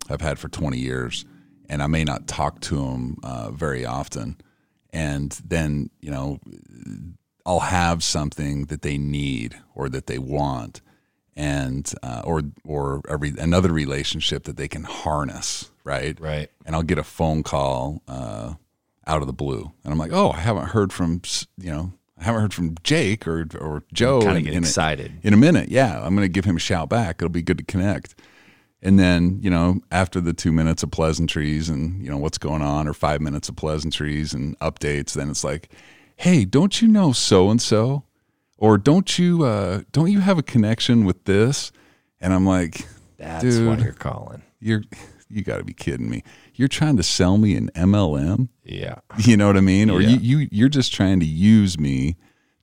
[0.10, 1.26] I've had for 20 years,
[1.69, 4.36] and I may not talk to them uh, very often.
[4.91, 6.39] And then, you know,
[7.45, 10.82] I'll have something that they need or that they want,
[11.36, 16.19] and uh, or or re- another relationship that they can harness, right?
[16.19, 18.56] right and I'll get a phone call uh,
[19.08, 21.22] out of the blue, and I'm like, "Oh, I haven't heard from
[21.58, 24.63] you know, I haven't heard from Jake or or Joe kind in, of get in
[24.63, 27.17] a- excited in a minute." Yeah, I'm going to give him a shout back.
[27.20, 28.15] It'll be good to connect.
[28.82, 32.62] And then you know, after the two minutes of pleasantries and you know what's going
[32.62, 35.72] on, or five minutes of pleasantries and updates, then it's like,
[36.15, 38.04] "Hey, don't you know so and so?"
[38.60, 41.72] Or don't you uh, don't you have a connection with this?
[42.20, 43.67] And I'm like, that's Dude.
[43.67, 44.84] what you're calling you're
[45.29, 46.23] you got to be kidding me.
[46.55, 48.49] You're trying to sell me an MLM?
[48.63, 49.89] yeah You know what I mean?
[49.89, 50.09] Or Yeah.
[50.09, 52.15] you, you you're just trying to use me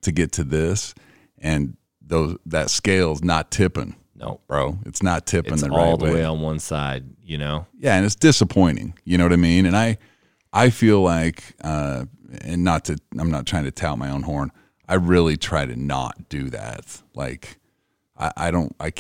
[0.03, 0.95] to get to this
[1.39, 4.79] and those that scale's not tipping, no bro.
[4.85, 6.13] It's not tipping it's the all right the way.
[6.15, 8.95] way on one side you know Yeah, and it's disappointing.
[9.05, 9.65] You know what I mean?
[9.67, 9.97] And I
[10.53, 12.05] I feel like uh
[12.43, 14.51] and not to I'm not trying to tout my own horn.
[14.89, 17.01] I really try to not do that.
[17.15, 17.59] Like
[18.19, 18.93] I, I don't I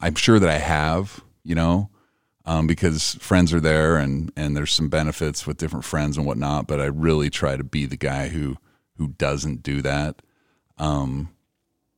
[0.00, 1.90] I'm sure that I have, you know,
[2.44, 6.66] um, because friends are there and and there's some benefits with different friends and whatnot.
[6.66, 8.56] But I really try to be the guy who
[8.96, 10.22] who doesn't do that.
[10.78, 11.30] Um,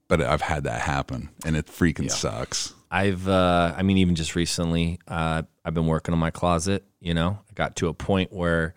[0.08, 2.74] but I've had that happen, and it freaking sucks.
[2.90, 6.84] I've, uh, I mean, even just recently, uh, I've been working on my closet.
[7.00, 8.74] You know, I got to a point where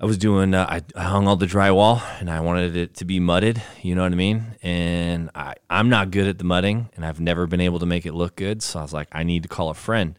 [0.00, 3.04] I was doing, uh, I, I hung all the drywall and I wanted it to
[3.04, 3.60] be mudded.
[3.82, 4.56] You know what I mean?
[4.62, 8.06] And I, I'm not good at the mudding and I've never been able to make
[8.06, 8.62] it look good.
[8.62, 10.16] So I was like, I need to call a friend.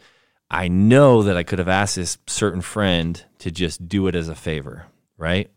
[0.54, 4.28] I know that I could have asked this certain friend to just do it as
[4.28, 4.88] a favor,
[5.18, 5.50] right?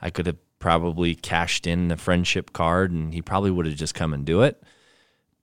[0.00, 3.94] I could have probably cashed in the friendship card and he probably would have just
[3.94, 4.62] come and do it.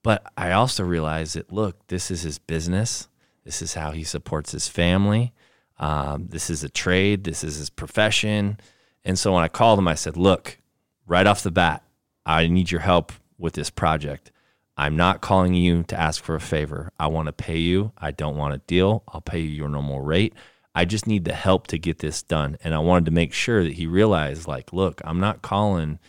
[0.01, 3.07] But I also realized that look, this is his business.
[3.43, 5.33] This is how he supports his family.
[5.77, 7.25] Um, this is a trade.
[7.25, 8.59] This is his profession.
[9.03, 10.57] And so when I called him, I said, look,
[11.05, 11.83] right off the bat,
[12.25, 14.31] I need your help with this project.
[14.77, 16.91] I'm not calling you to ask for a favor.
[16.99, 17.93] I want to pay you.
[17.97, 19.03] I don't want a deal.
[19.07, 20.33] I'll pay you your normal rate.
[20.73, 22.57] I just need the help to get this done.
[22.63, 25.99] And I wanted to make sure that he realized, like, look, I'm not calling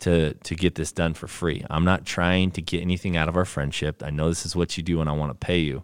[0.00, 1.64] to to get this done for free.
[1.70, 4.02] I'm not trying to get anything out of our friendship.
[4.04, 5.82] I know this is what you do and I want to pay you.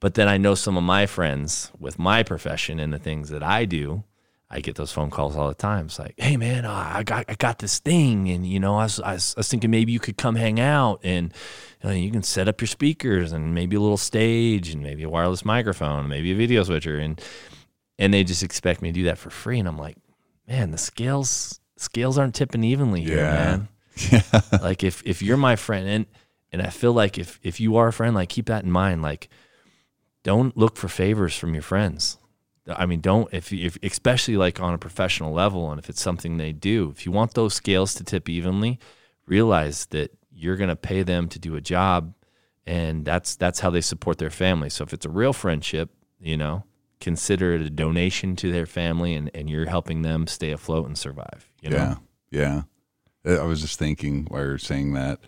[0.00, 3.42] But then I know some of my friends with my profession and the things that
[3.42, 4.04] I do,
[4.50, 5.86] I get those phone calls all the time.
[5.86, 8.84] It's like, hey man, uh, I got I got this thing, and you know, I
[8.84, 11.34] was, I was, I was thinking maybe you could come hang out, and
[11.82, 15.02] you, know, you can set up your speakers, and maybe a little stage, and maybe
[15.02, 17.20] a wireless microphone, maybe a video switcher, and
[17.98, 19.98] and they just expect me to do that for free, and I'm like,
[20.46, 23.32] man, the scales scales aren't tipping evenly here, Yeah.
[23.34, 23.68] man.
[24.10, 24.22] Yeah.
[24.62, 26.06] like if if you're my friend, and
[26.52, 29.02] and I feel like if if you are a friend, like keep that in mind,
[29.02, 29.28] like
[30.22, 32.16] don't look for favors from your friends.
[32.68, 36.36] I mean, don't if if especially like on a professional level, and if it's something
[36.36, 38.78] they do, if you want those scales to tip evenly,
[39.26, 42.14] realize that you're going to pay them to do a job,
[42.66, 44.70] and that's that's how they support their family.
[44.70, 46.64] So if it's a real friendship, you know,
[47.00, 50.96] consider it a donation to their family, and and you're helping them stay afloat and
[50.96, 51.50] survive.
[51.62, 51.96] You know,
[52.30, 52.62] Yeah,
[53.24, 53.40] yeah.
[53.40, 55.20] I was just thinking while you're saying that.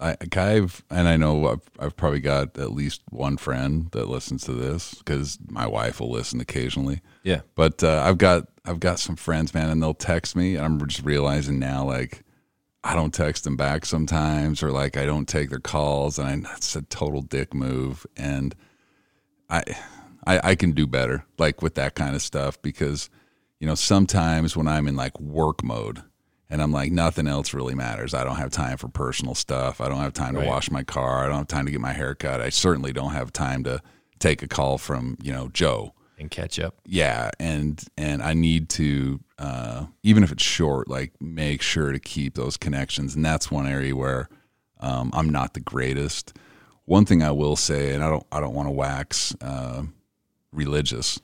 [0.00, 4.44] I, I've and I know I've, I've probably got at least one friend that listens
[4.44, 7.00] to this because my wife will listen occasionally.
[7.22, 10.64] yeah, But uh, I've got I've got some friends, man, and they'll text me, and
[10.64, 12.22] I'm just realizing now, like
[12.84, 16.48] I don't text them back sometimes, or like I don't take their calls, and I,
[16.48, 18.06] that's a total dick move.
[18.16, 18.54] And
[19.50, 19.62] I,
[20.26, 23.10] I I can do better, like with that kind of stuff, because
[23.58, 26.02] you know sometimes when I'm in like work mode.
[26.50, 28.14] And I'm like, nothing else really matters.
[28.14, 29.80] I don't have time for personal stuff.
[29.82, 30.48] I don't have time to Right.
[30.48, 31.22] wash my car.
[31.24, 32.40] I don't have time to get my hair cut.
[32.40, 33.82] I certainly don't have time to
[34.18, 36.74] take a call from, you know, Joe and catch up.
[36.84, 42.00] yeah and and i need to uh even if it's short like make sure to
[42.00, 44.28] keep those connections and that's one area where
[44.80, 46.36] um i'm not the greatest
[46.86, 49.84] one thing i will say and i don't i don't want to wax uh
[50.52, 51.20] religious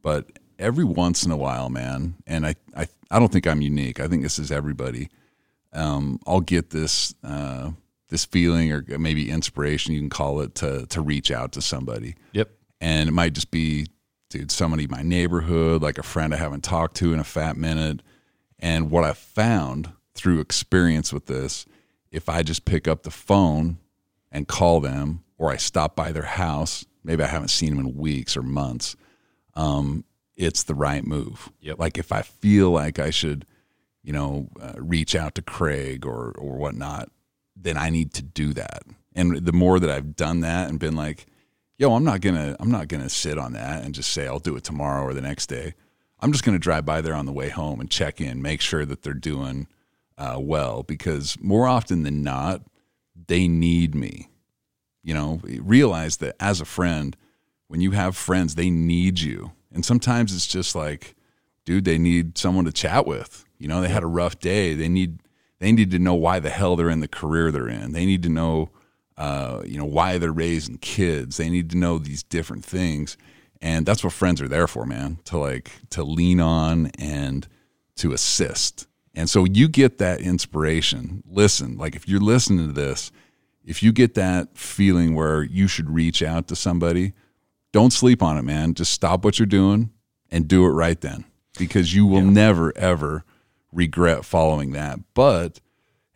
[0.00, 0.26] but
[0.58, 4.00] every once in a while man and i i, I don't think i'm unique.
[4.00, 5.08] I think this is everybody.
[5.72, 7.70] Um i'll get this uh
[8.08, 12.14] this feeling or maybe inspiration you can call it to to reach out to somebody.
[12.32, 12.50] Yep.
[12.80, 13.86] and it might just be
[14.30, 17.56] dude somebody in my neighborhood like a friend i haven't talked to in a fat
[17.56, 18.02] minute.
[18.58, 21.66] And what i found through experience with this
[22.10, 23.78] if i just pick up the phone
[24.32, 27.96] and call them or i stop by their house maybe i haven't seen them in
[27.96, 28.96] weeks or months
[29.54, 30.04] um,
[30.36, 31.50] it's the right move.
[31.60, 31.78] Yep.
[31.78, 33.46] like if i feel like i should
[34.02, 37.08] you know uh, reach out to craig or or whatnot
[37.56, 38.82] then i need to do that.
[39.14, 41.26] And the more that i've done that and been like
[41.78, 44.56] yo i'm not gonna i'm not gonna sit on that and just say i'll do
[44.56, 45.74] it tomorrow or the next day.
[46.20, 48.84] I'm just gonna drive by there on the way home and check in make sure
[48.84, 49.66] that they're doing
[50.18, 52.62] uh, well because more often than not
[53.26, 54.28] they need me.
[55.02, 57.16] You know realize that as a friend
[57.68, 61.14] when you have friends they need you and sometimes it's just like
[61.66, 63.44] dude they need someone to chat with.
[63.58, 64.74] You know they had a rough day.
[64.74, 65.20] They need
[65.58, 67.92] they need to know why the hell they're in the career they're in.
[67.92, 68.70] They need to know
[69.18, 71.36] uh, you know why they're raising kids.
[71.36, 73.18] They need to know these different things.
[73.60, 77.46] And that's what friends are there for man to like to lean on and
[77.96, 78.86] to assist.
[79.14, 81.22] And so you get that inspiration.
[81.28, 83.12] Listen like if you're listening to this
[83.62, 87.12] if you get that feeling where you should reach out to somebody
[87.76, 89.90] don't sleep on it man just stop what you're doing
[90.30, 91.24] and do it right then
[91.58, 93.24] because you will never ever
[93.72, 95.60] regret following that but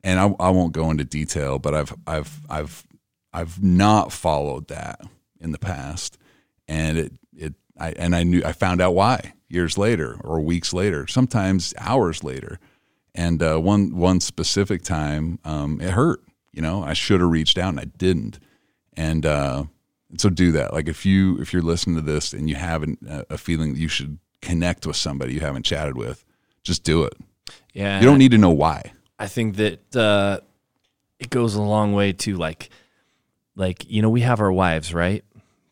[0.03, 2.87] and I, I won't go into detail but i've i've i've
[3.33, 5.01] i've not followed that
[5.39, 6.17] in the past
[6.67, 10.73] and it it I and I knew I found out why years later or weeks
[10.73, 12.59] later, sometimes hours later.
[13.15, 16.23] And uh, one one specific time, um, it hurt.
[16.53, 18.39] You know, I should have reached out and I didn't.
[18.97, 19.65] And uh,
[20.17, 20.73] so do that.
[20.73, 22.99] Like if you if you're listening to this and you have an,
[23.31, 26.25] a feeling that you should connect with somebody you haven't chatted with,
[26.63, 27.15] just do it.
[27.73, 28.01] Yeah.
[28.01, 28.93] You don't need to know why.
[29.19, 30.41] I think that uh,
[31.19, 32.71] it goes a long way to like,
[33.55, 35.25] like you know, we have our wives, right?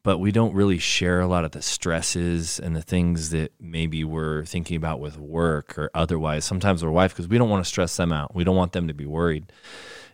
[0.03, 4.05] But we don't really share a lot of the stresses and the things that maybe
[4.05, 6.45] we're thinking about with work or otherwise.
[6.45, 8.35] Sometimes our wife, because we don't want to stress them out.
[8.35, 9.53] We don't want them to be worried.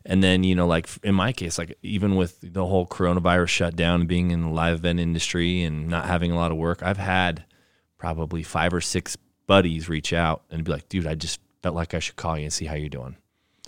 [0.07, 4.01] And then you know, like in my case, like even with the whole coronavirus shutdown
[4.01, 6.99] and being in the live event industry and not having a lot of work, I've
[6.99, 7.45] had
[7.97, 11.95] probably five or six buddies reach out and be like, "Dude, I just felt like
[11.95, 13.17] I should call you and see how you're doing."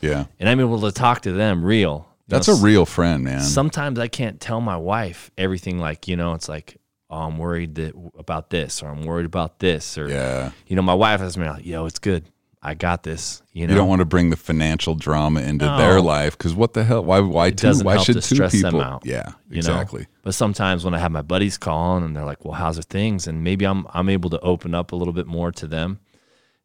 [0.02, 0.26] Yeah.
[0.38, 2.06] and I'm able to talk to them real.
[2.26, 3.40] You That's know, a real friend, man.
[3.40, 5.78] Sometimes I can't tell my wife everything.
[5.78, 6.76] Like you know, it's like
[7.08, 10.50] oh, I'm worried that about this, or I'm worried about this, or yeah.
[10.66, 12.24] you know, my wife has me like, "Yo, it's good.
[12.66, 13.42] I got this.
[13.52, 15.78] You know, You don't want to bring the financial drama into No.
[15.78, 17.04] their life because what the hell?
[17.04, 17.20] Why?
[17.20, 17.72] Why two?
[17.82, 18.82] Why help should to two stress them people?
[18.82, 20.00] out, Yeah, you exactly.
[20.02, 20.06] know.
[20.22, 23.26] But sometimes when I have my buddies calling and they're like, "Well, how's the things?"
[23.28, 26.00] and maybe I'm I'm able to open up a little bit more to them,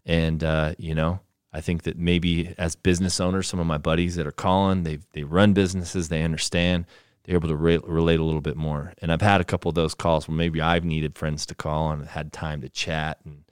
[0.06, 1.20] and uh, you know,
[1.54, 5.00] I think that maybe as business owners, some of my buddies that are calling, they
[5.14, 6.86] they run businesses, they understand,
[7.24, 8.94] they're able to re- relate a little bit more.
[9.02, 11.92] And I've had a couple of those calls where maybe I've needed friends to call
[11.92, 13.44] and had time to chat, and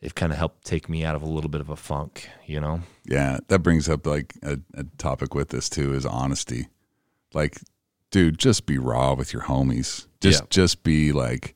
[0.00, 2.60] they've kind of helped take me out of a little bit of a funk, you
[2.60, 2.80] know.
[3.04, 6.68] Yeah, that brings up like a, a topic with this too is honesty.
[7.34, 7.60] Like,
[8.10, 10.06] dude, just be raw with your homies.
[10.20, 10.46] Just Yeah.
[10.50, 11.54] just be like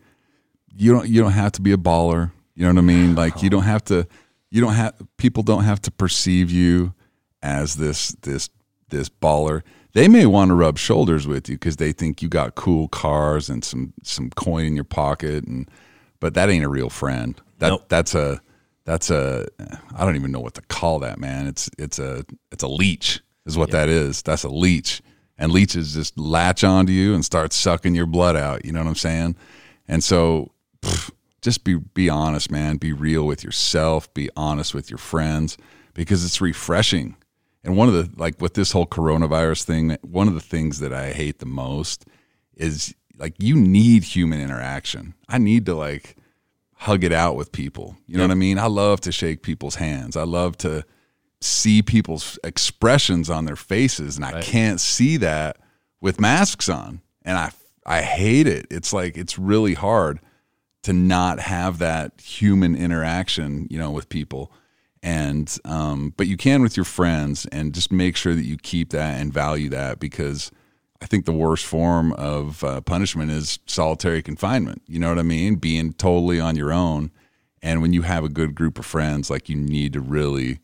[0.77, 2.33] you don't you don't have to be a baller.
[2.55, 3.15] You know what I mean?
[3.15, 4.07] Like you don't have to
[4.51, 6.95] you don't have people don't have to perceive you
[7.43, 8.49] as this this
[8.91, 9.63] this baller.
[9.93, 13.49] They may want to rub shoulders with you because they think you got cool cars
[13.49, 15.69] and some some coin in your pocket and
[16.21, 17.41] but that ain't a real friend.
[17.65, 17.89] That Nope.
[17.89, 18.41] that's a
[18.85, 19.47] that's a
[19.97, 21.47] I don't even know what to call that, man.
[21.47, 24.21] It's it's a it's a leech is what that is.
[24.23, 25.01] That's a leech.
[25.39, 28.65] And leeches just latch onto you and start sucking your blood out.
[28.67, 29.37] You know what I'm saying?
[29.89, 32.77] And so pff, just be be honest, man.
[32.77, 34.13] Be real with yourself.
[34.13, 35.57] Be honest with your friends
[35.95, 37.17] because it's refreshing.
[37.65, 40.93] And one of the like with this whole coronavirus thing, one of the things that
[40.93, 42.05] I hate the most
[42.57, 45.15] is like you need human interaction.
[45.31, 46.17] I need to like
[46.77, 47.97] hug it out with people.
[48.07, 48.59] You know what I mean?
[48.59, 50.17] I love to shake people's hands.
[50.17, 50.85] I love to
[51.41, 55.59] see people's expressions on their faces and I can't see that
[56.01, 57.01] with masks on.
[57.23, 57.51] And I
[57.87, 58.67] I hate it.
[58.71, 60.21] It's like it's really hard
[60.85, 64.53] to not have that human interaction, you know, with people.
[65.03, 68.91] And um but you can with your friends and just make sure that you keep
[68.91, 70.51] that and value that because
[71.05, 74.81] I think the worst form of uh, punishment is solitary confinement.
[74.87, 75.57] You know what I mean?
[75.57, 77.11] Being totally on your own.
[77.63, 80.61] And when you have a good group of friends, like you need to really,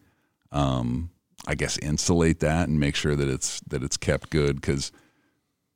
[0.50, 1.10] um,
[1.46, 4.92] I guess, insulate that and make sure that it's that it's kept good because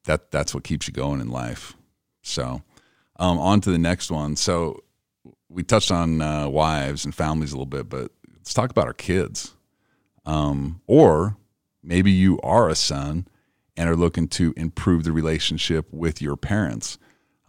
[0.04, 1.74] that that's what keeps you going in life.
[2.22, 2.62] So,
[3.18, 4.34] um, on to the next one.
[4.34, 4.82] So,
[5.50, 8.94] we touched on uh, wives and families a little bit, but let's talk about our
[8.94, 9.54] kids.
[10.24, 11.36] Um, or
[11.82, 13.28] maybe you are a son
[13.76, 16.98] and are looking to improve the relationship with your parents.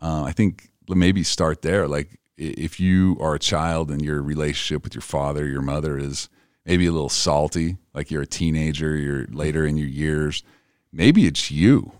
[0.01, 1.87] Uh, I think maybe start there.
[1.87, 6.29] Like if you are a child and your relationship with your father, your mother is
[6.65, 10.43] maybe a little salty, like you're a teenager, you're later in your years,
[10.91, 11.91] maybe it's you.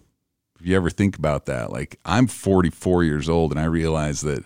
[0.60, 4.46] If you ever think about that, like I'm 44 years old and I realize that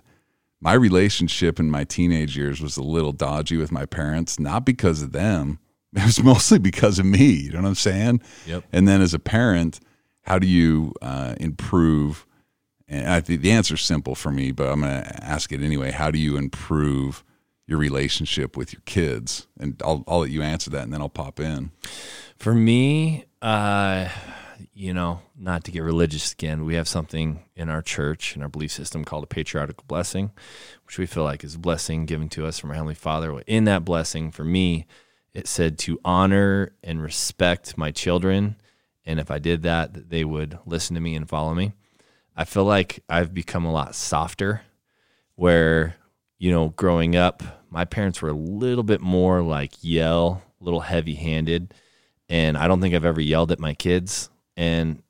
[0.62, 5.02] my relationship in my teenage years was a little dodgy with my parents, not because
[5.02, 5.60] of them.
[5.95, 7.32] It was mostly because of me.
[7.32, 8.21] You know what I'm saying?
[8.45, 8.63] Yep.
[8.71, 9.80] And then as a parent,
[10.21, 12.28] how do you uh, improve?
[12.88, 15.62] And I think the answer is simple for me, but I'm going to ask it
[15.62, 15.91] anyway.
[15.91, 17.23] How do you improve
[17.65, 19.47] your relationship with your kids?
[19.60, 21.71] And I'll, I'll let you answer that and then I'll pop in.
[22.38, 24.10] For me, uh,
[24.73, 28.49] you know, not to get religious again, we have something in our church, in our
[28.49, 30.32] belief system called a patriarchal blessing,
[30.86, 33.41] which we feel like is a blessing given to us from our Heavenly Father.
[33.47, 34.86] In that blessing, for me,
[35.34, 38.56] it said to honor and respect my children.
[39.06, 41.74] And if I did that, that they would listen to me and follow me.
[42.36, 44.62] I feel like I've become a lot softer
[45.36, 45.96] where,
[46.38, 50.80] you know, growing up, my parents were a little bit more like yell, a little
[50.82, 51.74] heavy handed.
[52.28, 54.30] And I don't think I've ever yelled at my kids.
[54.56, 55.02] And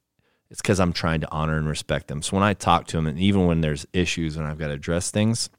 [0.50, 2.22] it's because I'm trying to honor and respect them.
[2.22, 4.74] So when I talk to them, and even when there's issues and I've got to
[4.74, 5.50] address things,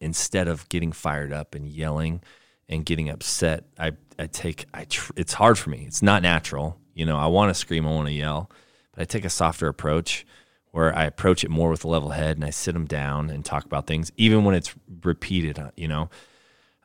[0.00, 2.20] instead of getting fired up and yelling
[2.68, 5.84] and getting upset, I, I take, I tr- it's hard for me.
[5.86, 6.78] It's not natural.
[6.94, 8.50] You know, I want to scream, I want to yell,
[8.92, 10.26] but I take a softer approach
[10.70, 13.44] where I approach it more with a level head and I sit them down and
[13.44, 15.58] talk about things, even when it's repeated.
[15.58, 16.10] uh, You know,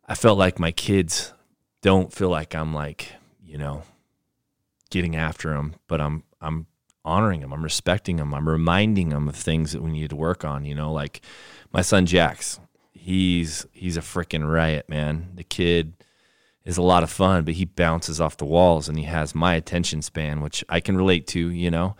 [0.07, 1.33] I felt like my kids
[1.81, 3.13] don't feel like I'm like,
[3.43, 3.83] you know,
[4.89, 6.67] getting after them, but I'm I'm
[7.05, 10.43] honoring them, I'm respecting them, I'm reminding them of things that we need to work
[10.45, 10.65] on.
[10.65, 11.21] You know, like
[11.71, 12.59] my son Jax,
[13.09, 15.31] he's he's a freaking riot, man.
[15.33, 15.93] The kid
[16.63, 19.55] is a lot of fun, but he bounces off the walls and he has my
[19.55, 21.49] attention span, which I can relate to.
[21.49, 21.95] You know,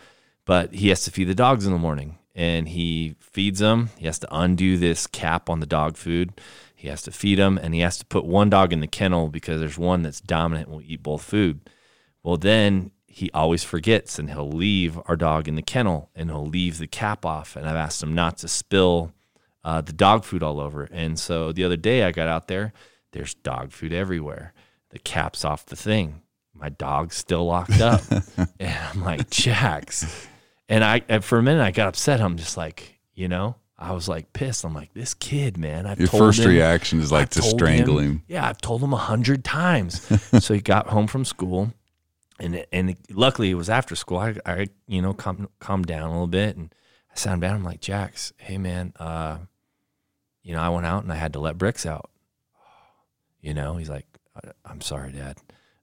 [0.46, 3.90] but he has to feed the dogs in the morning and he feeds them.
[3.98, 6.40] He has to undo this cap on the dog food.
[6.76, 9.30] He has to feed them and he has to put one dog in the kennel
[9.30, 11.60] because there's one that's dominant and will eat both food.
[12.22, 16.46] Well, then he always forgets and he'll leave our dog in the kennel and he'll
[16.46, 17.56] leave the cap off.
[17.56, 19.12] And I've asked him not to spill
[19.64, 20.88] uh, the dog food all over.
[20.92, 22.74] And so the other day I got out there,
[23.12, 24.54] there's dog food everywhere.
[24.90, 26.22] The cap's off the thing.
[26.54, 28.02] My dog's still locked up.
[28.60, 30.28] and I'm like, Jax.
[30.68, 32.22] And I, and for a minute, I got upset.
[32.22, 34.66] I'm just like, you know, I was like pissed.
[34.66, 35.86] I'm like, this kid, man.
[35.86, 38.24] I've Your first him, reaction is like I've to strangle him.
[38.28, 40.02] Yeah, I've told him a hundred times.
[40.44, 41.72] so he got home from school,
[42.40, 44.18] and and luckily it was after school.
[44.18, 46.76] I, I you know calm calmed down a little bit, and
[47.26, 47.56] Him down.
[47.56, 49.40] I'm like, Jax, hey man, uh,
[50.44, 52.10] you know, I went out and I had to let bricks out.
[53.42, 54.06] You know, he's like,
[54.36, 55.38] "I- I'm sorry, Dad.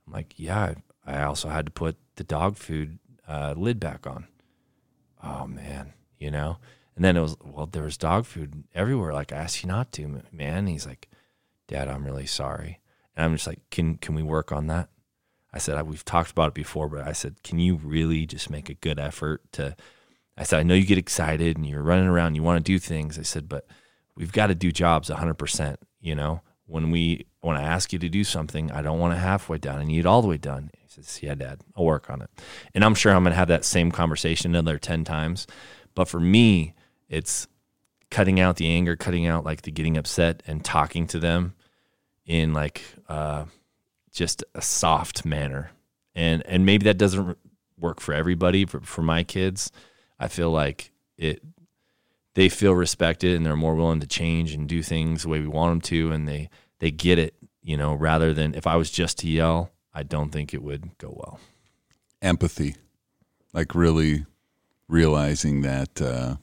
[0.07, 0.75] I'm like, yeah.
[1.07, 4.27] I also had to put the dog food uh, lid back on.
[5.23, 6.59] Oh man, you know.
[6.97, 9.13] And then it was well, there was dog food everywhere.
[9.13, 10.59] Like I asked you not to, man.
[10.59, 11.09] And he's like,
[11.69, 12.81] Dad, I'm really sorry.
[13.17, 14.89] And I'm just like, can can we work on that?
[15.53, 18.69] I said, we've talked about it before, but I said, can you really just make
[18.69, 19.77] a good effort to?
[20.37, 22.73] I said, I know you get excited and you're running around, and you want to
[22.73, 23.19] do things.
[23.19, 23.67] I said, but
[24.17, 25.77] we've got to do jobs 100%.
[26.01, 29.19] You know, when we when I ask you to do something, I don't want it
[29.19, 29.79] halfway done.
[29.79, 30.71] I need it all the way done.
[30.79, 32.31] He says, Yeah, Dad, I'll work on it.
[32.75, 35.47] And I'm sure I'm gonna have that same conversation another ten times.
[35.95, 36.75] But for me,
[37.09, 37.47] it's
[38.11, 41.55] cutting out the anger, cutting out like the getting upset, and talking to them
[42.25, 43.45] in like uh,
[44.13, 45.71] just a soft manner.
[46.15, 47.39] And and maybe that doesn't
[47.79, 48.65] work for everybody.
[48.65, 49.71] but for my kids,
[50.19, 51.43] I feel like it
[52.35, 55.49] they feel respected and they're more willing to change and do things the way we
[55.49, 56.51] want them to and they
[56.81, 60.31] they get it you know rather than if i was just to yell i don't
[60.33, 61.41] think it would go well
[62.23, 62.77] Empathy,
[63.53, 64.25] like really
[64.89, 66.37] realizing that uh,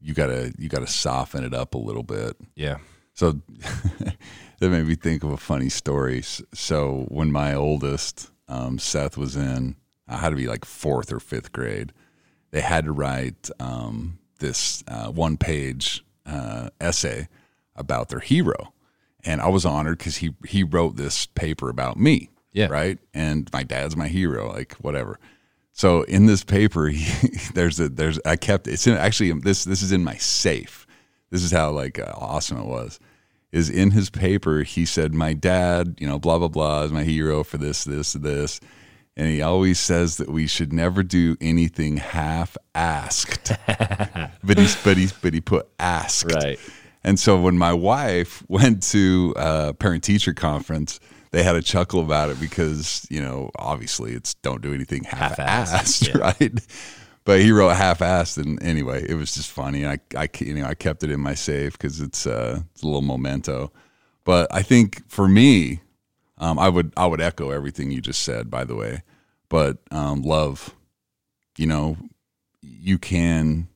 [0.00, 2.36] you gotta you gotta soften it up a little bit.
[2.54, 2.78] yeah
[3.14, 3.32] So
[4.58, 6.22] that made me think of a funny story.
[6.22, 9.76] So when my oldest um, Seth was in,
[10.06, 11.92] I had to be like fourth or fifth grade.
[12.52, 17.28] They had to write um, this uh, one page uh, essay
[17.74, 18.72] about their hero,
[19.24, 22.28] and I was honored because he he wrote this paper about me.
[22.52, 22.66] Yeah.
[22.66, 22.98] Right.
[23.14, 24.52] And my dad's my hero.
[24.52, 25.18] Like whatever.
[25.72, 29.82] So in this paper, he, there's a there's I kept it's in actually this this
[29.82, 30.86] is in my safe.
[31.30, 33.00] This is how like uh, awesome it was.
[33.50, 37.04] Is in his paper he said my dad you know blah blah blah is my
[37.04, 38.60] hero for this this this,
[39.16, 43.52] and he always says that we should never do anything half asked.
[43.66, 46.58] but he's but he but he put asked Right.
[47.04, 50.98] and so when my wife went to a parent teacher conference,
[51.32, 55.36] they had a chuckle about it because, you know, obviously it's don't do anything half
[55.38, 56.18] assed, yeah.
[56.20, 56.60] right?
[57.24, 58.36] But he wrote half assed.
[58.36, 59.86] And anyway, it was just funny.
[59.86, 62.86] I, I, you know, I kept it in my safe because it's, uh, it's a
[62.86, 63.72] little memento.
[64.24, 65.80] But I think for me,
[66.42, 69.02] um, I would, I would echo everything you just said, by the way.
[69.48, 70.74] But um, love,
[71.56, 71.96] you know,
[72.60, 73.68] you can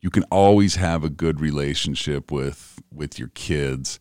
[0.00, 3.98] you can always have a good relationship with with your kids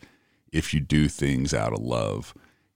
[0.51, 2.33] if you do things out of love.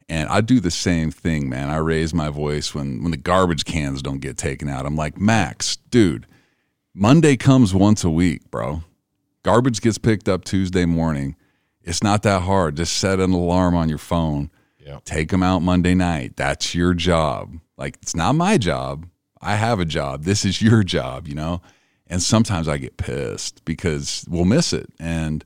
[0.09, 1.69] And I do the same thing, man.
[1.69, 4.85] I raise my voice when when the garbage cans don't get taken out.
[4.85, 6.25] I'm like, "Max, dude,
[6.93, 8.83] Monday comes once a week, bro.
[9.43, 11.35] Garbage gets picked up Tuesday morning.
[11.83, 12.77] It's not that hard.
[12.77, 14.49] Just set an alarm on your phone.
[14.87, 14.99] Yeah.
[15.03, 16.37] Take them out Monday night.
[16.37, 17.59] That's your job.
[17.77, 19.05] Like it's not my job.
[19.41, 20.23] I have a job.
[20.23, 21.61] This is your job, you know?
[22.07, 24.89] And sometimes I get pissed because we'll miss it.
[24.97, 25.43] And,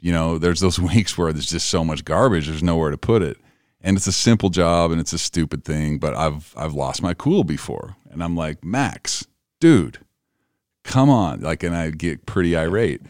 [0.00, 3.20] you know, there's those weeks where there's just so much garbage, there's nowhere to put
[3.22, 3.36] it.
[3.80, 7.14] And it's a simple job and it's a stupid thing, but I've I've lost my
[7.14, 7.96] cool before.
[8.10, 9.26] And I'm like, Max,
[9.60, 9.98] dude,
[10.84, 11.40] come on.
[11.40, 13.02] Like and I get pretty irate.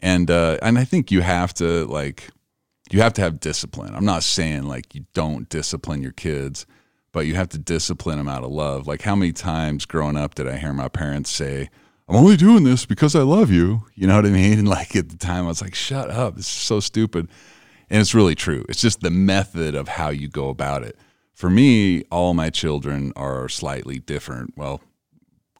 [0.00, 2.30] And uh and I think you have to like
[2.90, 3.94] you have to have discipline.
[3.94, 6.66] I'm not saying like you don't discipline your kids,
[7.12, 8.86] but you have to discipline them out of love.
[8.86, 11.68] Like how many times growing up did I hear my parents say,
[12.08, 14.58] "I'm only doing this because I love you." You know what I mean?
[14.58, 16.36] And like at the time I was like, "Shut up.
[16.36, 17.28] This is so stupid."
[17.88, 18.64] And it's really true.
[18.68, 20.98] It's just the method of how you go about it.
[21.34, 24.54] For me, all my children are slightly different.
[24.56, 24.80] Well,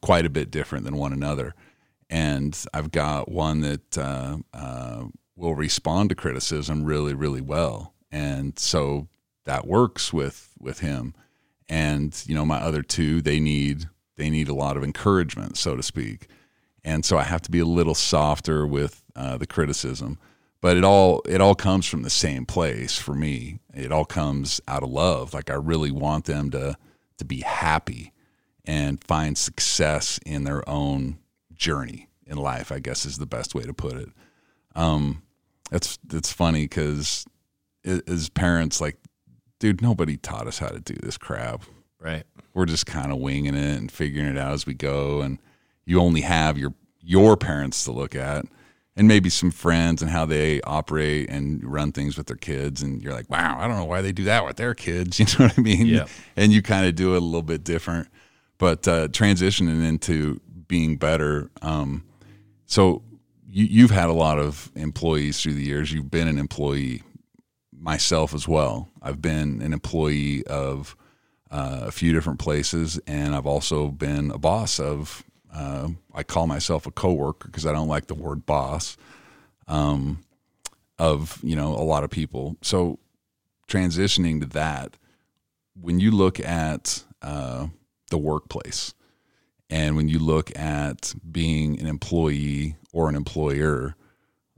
[0.02, 1.54] quite a bit different than one another.
[2.08, 5.04] And I've got one that uh, uh,
[5.36, 9.08] will respond to criticism really, really well, and so
[9.44, 11.14] that works with with him.
[11.68, 15.76] And you know, my other two, they need they need a lot of encouragement, so
[15.76, 16.28] to speak.
[16.84, 20.18] And so I have to be a little softer with uh, the criticism,
[20.60, 23.58] but it all it all comes from the same place for me.
[23.74, 25.34] It all comes out of love.
[25.34, 26.76] Like I really want them to
[27.18, 28.12] to be happy
[28.64, 31.18] and find success in their own
[31.54, 32.70] journey in life.
[32.70, 34.08] I guess is the best way to put it.
[34.74, 35.22] Um,
[35.70, 37.24] that's that's funny because
[37.84, 38.96] as parents, like,
[39.58, 41.62] dude, nobody taught us how to do this crap.
[42.00, 42.24] Right.
[42.54, 45.20] We're just kind of winging it and figuring it out as we go.
[45.20, 45.38] And
[45.84, 48.44] you only have your your parents to look at,
[48.96, 52.82] and maybe some friends and how they operate and run things with their kids.
[52.82, 55.18] And you're like, wow, I don't know why they do that with their kids.
[55.20, 55.86] You know what I mean?
[55.86, 56.06] Yeah.
[56.36, 58.08] And you kind of do it a little bit different.
[58.58, 61.50] But uh, transitioning into being better.
[61.60, 62.04] Um,
[62.64, 63.02] so
[63.56, 65.90] you, you've had a lot of employees through the years.
[65.90, 67.02] You've been an employee
[67.72, 68.90] myself as well.
[69.00, 70.94] I've been an employee of
[71.50, 75.24] uh, a few different places, and I've also been a boss of.
[75.52, 78.98] Uh, I call myself a coworker because I don't like the word boss.
[79.66, 80.22] Um,
[80.98, 82.56] of you know a lot of people.
[82.60, 82.98] So
[83.68, 84.98] transitioning to that,
[85.80, 87.68] when you look at uh,
[88.10, 88.92] the workplace,
[89.70, 93.94] and when you look at being an employee or an employer,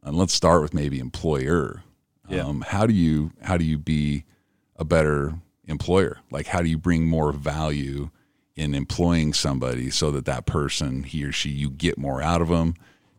[0.04, 1.82] and let's start with maybe employer.
[2.28, 2.44] Yeah.
[2.44, 4.24] Um, how do you how do you be
[4.76, 6.18] a better employer?
[6.30, 8.10] Like how do you bring more value
[8.54, 12.46] in employing somebody so that that person he or she you get more out of
[12.46, 12.74] them,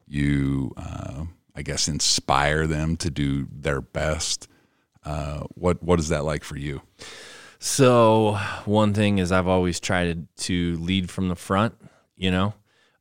[0.07, 4.47] you uh, I guess inspire them to do their best.
[5.03, 6.81] Uh, what what is that like for you?
[7.59, 11.75] So one thing is I've always tried to lead from the front.
[12.15, 12.53] You know,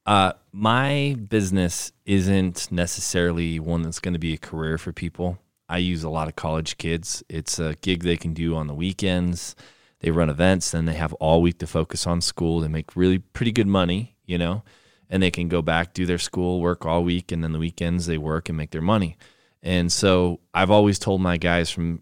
[0.09, 5.39] uh, my business isn't necessarily one that's going to be a career for people.
[5.69, 7.23] I use a lot of college kids.
[7.29, 9.55] It's a gig they can do on the weekends.
[10.01, 12.61] They run events, then they have all week to focus on school.
[12.61, 14.63] They make really pretty good money, you know,
[15.11, 18.07] and they can go back do their school work all week, and then the weekends
[18.07, 19.19] they work and make their money.
[19.63, 22.01] And so I've always told my guys from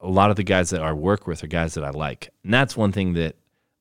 [0.00, 2.30] a lot of the guys that I work with are guys that I like.
[2.42, 3.36] And that's one thing that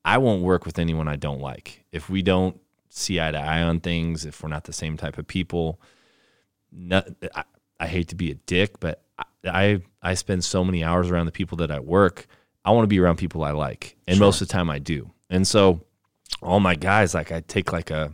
[0.05, 1.85] I won't work with anyone I don't like.
[1.91, 2.59] If we don't
[2.89, 5.79] see eye to eye on things, if we're not the same type of people,
[6.71, 7.43] not, I,
[7.79, 11.25] I hate to be a dick, but I, I, I spend so many hours around
[11.25, 12.27] the people that I work.
[12.65, 13.95] I want to be around people I like.
[14.07, 15.11] And most of the time I do.
[15.29, 15.81] And so
[16.41, 18.13] all my guys, like I take like a,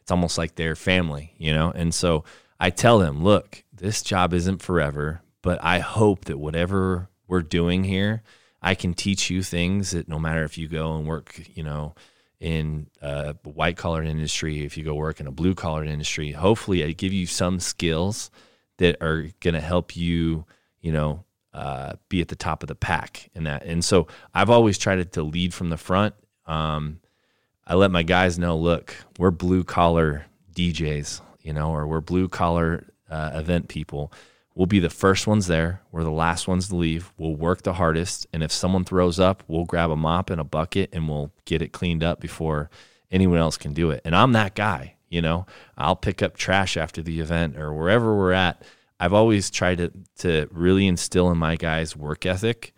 [0.00, 1.72] it's almost like their family, you know?
[1.74, 2.24] And so
[2.60, 7.84] I tell them, look, this job isn't forever, but I hope that whatever we're doing
[7.84, 8.22] here,
[8.62, 11.94] I can teach you things that no matter if you go and work, you know,
[12.44, 16.84] in a white collar industry, if you go work in a blue collar industry, hopefully
[16.84, 18.30] I give you some skills
[18.76, 20.44] that are going to help you,
[20.82, 21.24] you know,
[21.54, 23.64] uh, be at the top of the pack in that.
[23.64, 26.14] And so I've always tried to lead from the front.
[26.44, 27.00] Um,
[27.66, 32.28] I let my guys know, look, we're blue collar DJs, you know, or we're blue
[32.28, 34.12] collar uh, event people.
[34.54, 35.82] We'll be the first ones there.
[35.90, 37.12] We're the last ones to leave.
[37.18, 38.26] We'll work the hardest.
[38.32, 41.60] And if someone throws up, we'll grab a mop and a bucket and we'll get
[41.60, 42.70] it cleaned up before
[43.10, 44.00] anyone else can do it.
[44.04, 45.46] And I'm that guy, you know,
[45.76, 48.62] I'll pick up trash after the event or wherever we're at.
[49.00, 52.72] I've always tried to, to really instill in my guys work ethic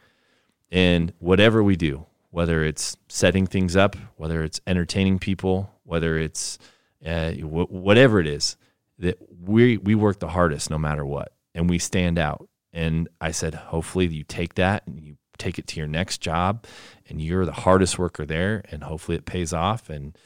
[0.70, 6.59] and whatever we do, whether it's setting things up, whether it's entertaining people, whether it's
[7.05, 8.57] uh, w- whatever it is,
[8.99, 12.48] that we we work the hardest no matter what, and we stand out.
[12.72, 16.64] And I said, hopefully you take that and you take it to your next job,
[17.09, 20.16] and you're the hardest worker there, and hopefully it pays off and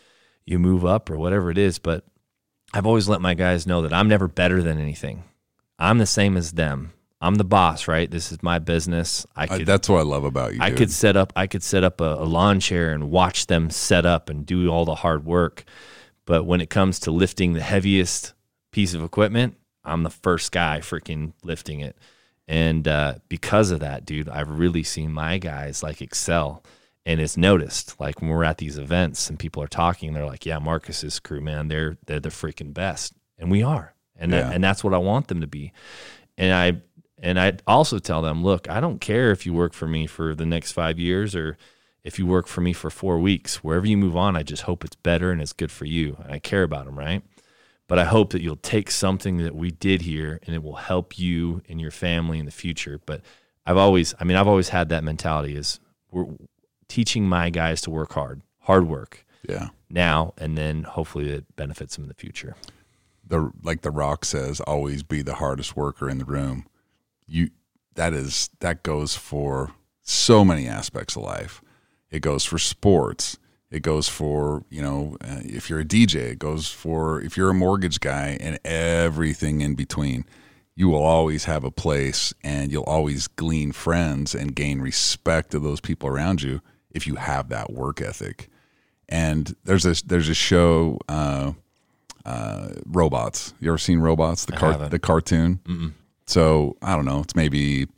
[0.44, 1.78] you move up or whatever it is.
[1.78, 2.04] But
[2.72, 5.24] I've always let my guys know that I'm never better than anything.
[5.78, 6.92] I'm the same as them.
[7.20, 8.10] I'm the boss, right?
[8.10, 9.26] This is my business.
[9.36, 10.60] I I, could that's what I love about you.
[10.60, 10.78] I dude.
[10.78, 14.06] could set up I could set up a, a lawn chair and watch them set
[14.06, 15.64] up and do all the hard work.
[16.24, 18.32] But when it comes to lifting the heaviest
[18.72, 21.96] piece of equipment, I'm the first guy freaking lifting it.
[22.48, 26.64] And uh, because of that, dude, I've really seen my guys like excel.
[27.06, 30.44] And it's noticed, like when we're at these events and people are talking, they're like,
[30.44, 34.62] "Yeah, Marcus's crew, man, they're they're the freaking best," and we are, and that, and
[34.62, 35.72] that's what I want them to be.
[36.36, 36.82] And I
[37.22, 40.34] and I also tell them, look, I don't care if you work for me for
[40.34, 41.56] the next five years or
[42.02, 43.62] if you work for me for four weeks.
[43.62, 46.16] Wherever you move on, I just hope it's better and it's good for you.
[46.24, 47.22] And I care about them, right?
[47.90, 51.18] But I hope that you'll take something that we did here and it will help
[51.18, 53.00] you and your family in the future.
[53.04, 53.20] But
[53.66, 55.80] I've always, I mean, I've always had that mentality is
[56.10, 56.26] we're
[56.88, 59.68] teaching my guys to work hard, hard work yeah.
[59.90, 62.54] now, and then hopefully it benefits them in the future.
[63.30, 66.66] the like the rock says always be the hardest worker in the room
[67.26, 67.48] you
[67.94, 69.72] that is that goes for
[70.02, 71.62] so many aspects of life
[72.10, 73.38] it goes for sports
[73.70, 77.50] it goes for you know uh, if you're a dj it goes for if you're
[77.50, 80.24] a mortgage guy and everything in between
[80.74, 85.62] you will always have a place and you'll always glean friends and gain respect of
[85.62, 86.60] those people around you
[86.90, 88.48] if you have that work ethic
[89.08, 91.52] and there's a there's a show uh,
[92.24, 93.54] uh, robots.
[93.60, 94.44] You ever seen robots?
[94.44, 95.60] The car, the cartoon.
[96.26, 97.20] So I don't know.
[97.20, 97.88] It's maybe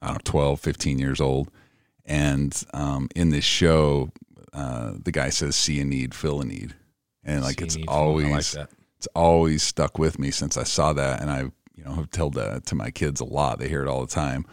[0.00, 1.50] I don't know 12, 15 years old.
[2.04, 4.10] And um, in this show,
[4.52, 6.74] uh, the guy says, "See a need, fill a need,"
[7.24, 8.24] and like See it's need, fill a need.
[8.24, 8.70] I like always that.
[8.98, 12.34] it's always stuck with me since I saw that, and I you know have told
[12.34, 13.58] that to my kids a lot.
[13.58, 14.44] They hear it all the time.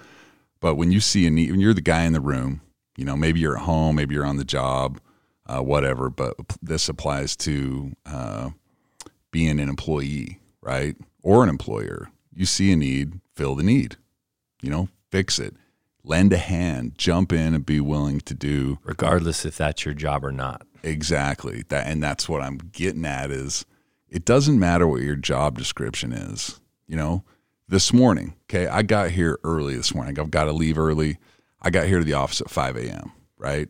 [0.61, 2.61] But when you see a need, when you're the guy in the room,
[2.97, 4.99] you know maybe you're at home, maybe you're on the job,
[5.45, 6.09] uh, whatever.
[6.09, 8.49] But this applies to uh,
[9.31, 10.39] being an employee.
[10.61, 10.95] right?
[11.23, 12.09] Or an employer.
[12.33, 13.97] You see a need, fill the need.
[14.61, 15.55] You know, fix it.
[16.09, 20.25] Lend a hand, jump in and be willing to do regardless if that's your job
[20.25, 20.65] or not.
[20.81, 23.63] exactly that and that's what I'm getting at is
[24.09, 26.59] it doesn't matter what your job description is.
[26.87, 27.23] You know,
[27.67, 30.19] this morning, okay, I got here early this morning.
[30.19, 31.19] I've got to leave early.
[31.61, 33.69] I got here to the office at 5 a.m., right?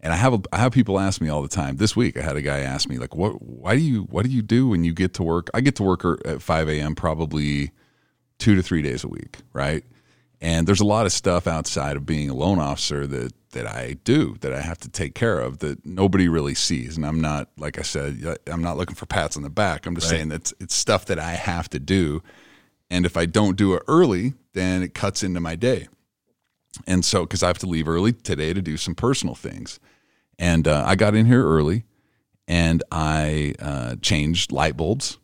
[0.00, 1.76] And I have a, I have people ask me all the time.
[1.76, 3.40] This week, I had a guy ask me like, "What?
[3.42, 4.02] Why do you?
[4.02, 6.42] What do you do when you get to work?" I get to work er, at
[6.42, 6.94] 5 a.m.
[6.94, 7.70] probably
[8.38, 9.82] two to three days a week, right?
[10.44, 13.96] And there's a lot of stuff outside of being a loan officer that that I
[14.04, 16.98] do that I have to take care of that nobody really sees.
[16.98, 19.86] And I'm not, like I said, I'm not looking for pats on the back.
[19.86, 20.18] I'm just Right.
[20.18, 22.20] saying that it's, it's stuff that I have to do.
[22.90, 25.88] And if I don't do it early, then it cuts into my day.
[26.86, 29.78] And so, because I have to leave early today to do some personal things.
[30.38, 31.84] And uh, I got in here early
[32.46, 35.18] and I uh, changed light bulbs,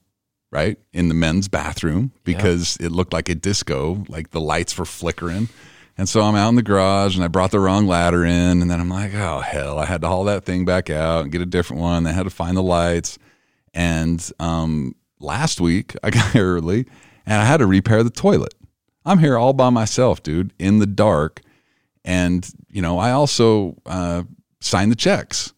[0.51, 4.85] right, in the men's bathroom because it looked like a disco, like the lights were
[4.85, 5.49] flickering.
[5.97, 8.63] And so I'm out in the garage and I brought the wrong ladder in.
[8.63, 11.33] And then I'm like, oh, hell, I had to haul that thing back out and
[11.33, 12.07] get a different one.
[12.07, 13.19] I had to find the lights.
[13.75, 16.87] And um, last week I got here early
[17.27, 18.55] and I had to repair the toilet.
[19.05, 21.43] I'm here all by myself, dude, in the dark.
[22.05, 24.23] And, you know, I also uh,
[24.61, 25.53] signed the checks.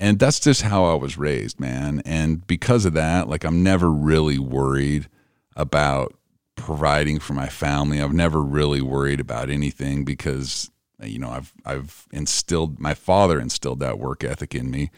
[0.00, 2.00] And that's just how I was raised, man.
[2.06, 5.08] And because of that, like, I'm never really worried
[5.54, 6.14] about
[6.56, 8.00] providing for my family.
[8.00, 10.70] I've never really worried about anything because,
[11.02, 14.90] you know, I've, I've instilled, my father instilled that work ethic in me.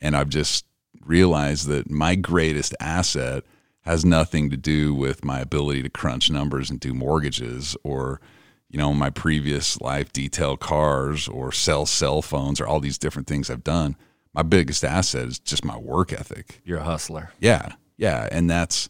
[0.00, 0.64] And I've just
[1.04, 3.44] realized that my greatest asset
[3.82, 8.20] has nothing to do with my ability to crunch numbers and do mortgages or
[8.68, 13.28] you know my previous life detail cars or sell cell phones or all these different
[13.28, 13.94] things I've done
[14.36, 16.60] my biggest asset is just my work ethic.
[16.64, 17.32] You're a hustler.
[17.40, 18.88] yeah yeah and that's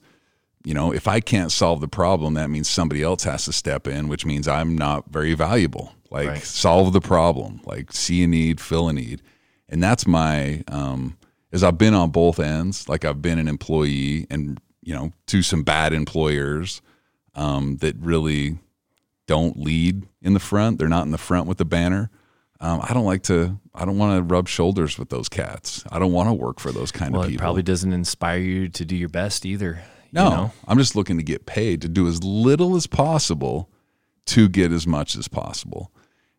[0.65, 3.87] you know if I can't solve the problem that means somebody else has to step
[3.87, 5.93] in which means I'm not very valuable.
[6.11, 6.43] Like Right.
[6.43, 7.61] solve the problem.
[7.65, 9.23] Like see a need fill a need.
[9.69, 11.17] And that's my um
[11.53, 15.43] is I've been on both ends like I've been an employee and you know to
[15.43, 16.83] some bad employers
[17.37, 18.59] um that really
[19.29, 20.79] don't lead in the front.
[20.79, 22.11] They're not in the front with the banner
[22.61, 23.59] um, I don't like to.
[23.75, 25.85] I don't want to rub shoulders with those cats.
[25.91, 27.43] I don't want to work for those kind Well, of it people.
[27.43, 29.83] probably doesn't inspire you to do your best either.
[30.05, 30.53] you No, know?
[30.67, 33.69] I'm just looking to get paid to do as little as possible
[34.27, 35.93] to get as much as possible.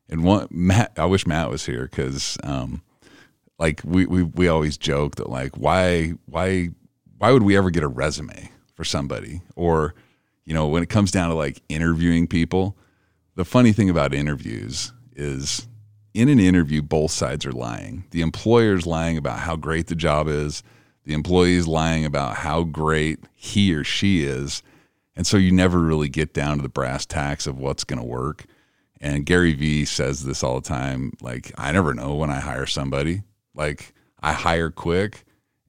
[0.10, 2.82] And one Matt, I wish Matt was here because, um,
[3.60, 6.70] like we, we we always joke that like why why
[7.18, 9.96] why would we ever get a resume for somebody or
[10.46, 12.78] you know when it comes down to like interviewing people,
[13.36, 15.68] the funny thing about interviews is
[16.14, 18.06] in an interview both sides are lying.
[18.12, 20.64] The employer's lying about how great the job is.
[21.06, 24.62] The employee's lying about how great he or she is.
[25.16, 28.06] And so you never really get down to the brass tacks of what's going to
[28.06, 28.46] work.
[29.00, 32.66] And Gary Vee says this all the time like, I never know when I hire
[32.66, 33.24] somebody.
[33.54, 35.24] Like, I hire quick,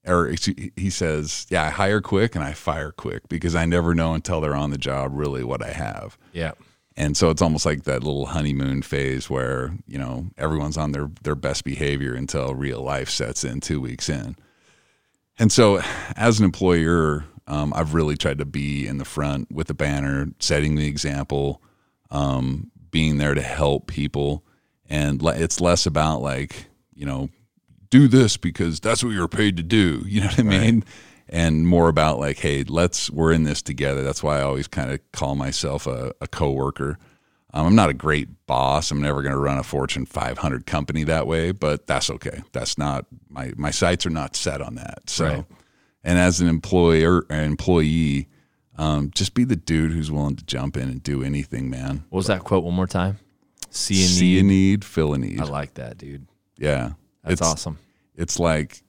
[0.06, 0.34] or
[0.76, 4.40] he says, Yeah, I hire quick and I fire quick because I never know until
[4.40, 6.18] they're on the job really what I have.
[6.32, 6.52] Yeah.
[6.98, 11.08] And so it's almost like that little honeymoon phase where, you know, everyone's on their,
[11.22, 14.34] their best behavior until real life sets in two weeks in.
[15.38, 15.80] And so
[16.16, 20.26] as an employer, um, I've really tried to be in the front with the banner,
[20.40, 21.62] setting the example,
[22.10, 24.44] um, being there to help people.
[24.90, 27.28] And it's less about like, you know,
[27.90, 30.02] do this because that's what you're paid to do.
[30.04, 30.84] You know what I mean?
[31.30, 34.02] And more about like, hey, let's we're in this together.
[34.02, 36.98] That's why I always kind of call myself a, a coworker.
[37.52, 38.90] Um, I'm not a great boss.
[38.90, 42.42] I'm never going to run a Fortune 500 company that way, but that's okay.
[42.52, 45.08] That's not my my sights are not set on that.
[45.10, 45.44] So, Right.
[46.04, 48.28] and as an employer an employee,
[48.76, 52.04] um, just be the dude who's willing to jump in and do anything, man.
[52.10, 53.18] What was that quote one more time?
[53.70, 54.40] See a See need.
[54.40, 55.40] a need, fill a need.
[55.40, 56.26] I like that, dude.
[56.56, 57.78] yeah, That's it's, awesome.
[58.16, 58.82] It's like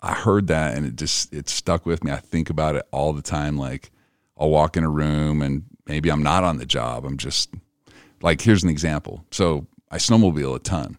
[0.00, 2.12] I heard that and it just it stuck with me.
[2.12, 3.56] I think about it all the time.
[3.56, 3.90] Like
[4.36, 7.04] I'll walk in a room and maybe I'm not on the job.
[7.04, 7.50] I'm just
[8.22, 9.24] like here's an example.
[9.30, 10.98] So I snowmobile a ton.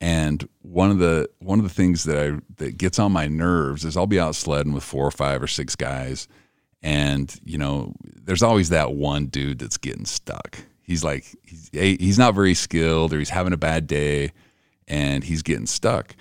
[0.00, 3.84] And one of the one of the things that I that gets on my nerves
[3.84, 6.26] is I'll be out sledding with four or five or six guys,
[6.82, 10.58] and you know there's always that one dude that's getting stuck.
[10.80, 14.32] He's like he's he's not very skilled or he's having a bad day,
[14.88, 16.16] and he's getting stuck.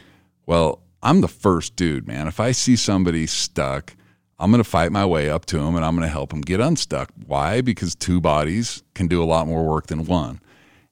[0.45, 2.27] Well, I'm the first dude, man.
[2.27, 3.95] If I see somebody stuck,
[4.37, 6.41] I'm going to fight my way up to him and I'm going to help him
[6.41, 7.11] get unstuck.
[7.25, 7.61] Why?
[7.61, 10.39] Because two bodies can do a lot more work than one.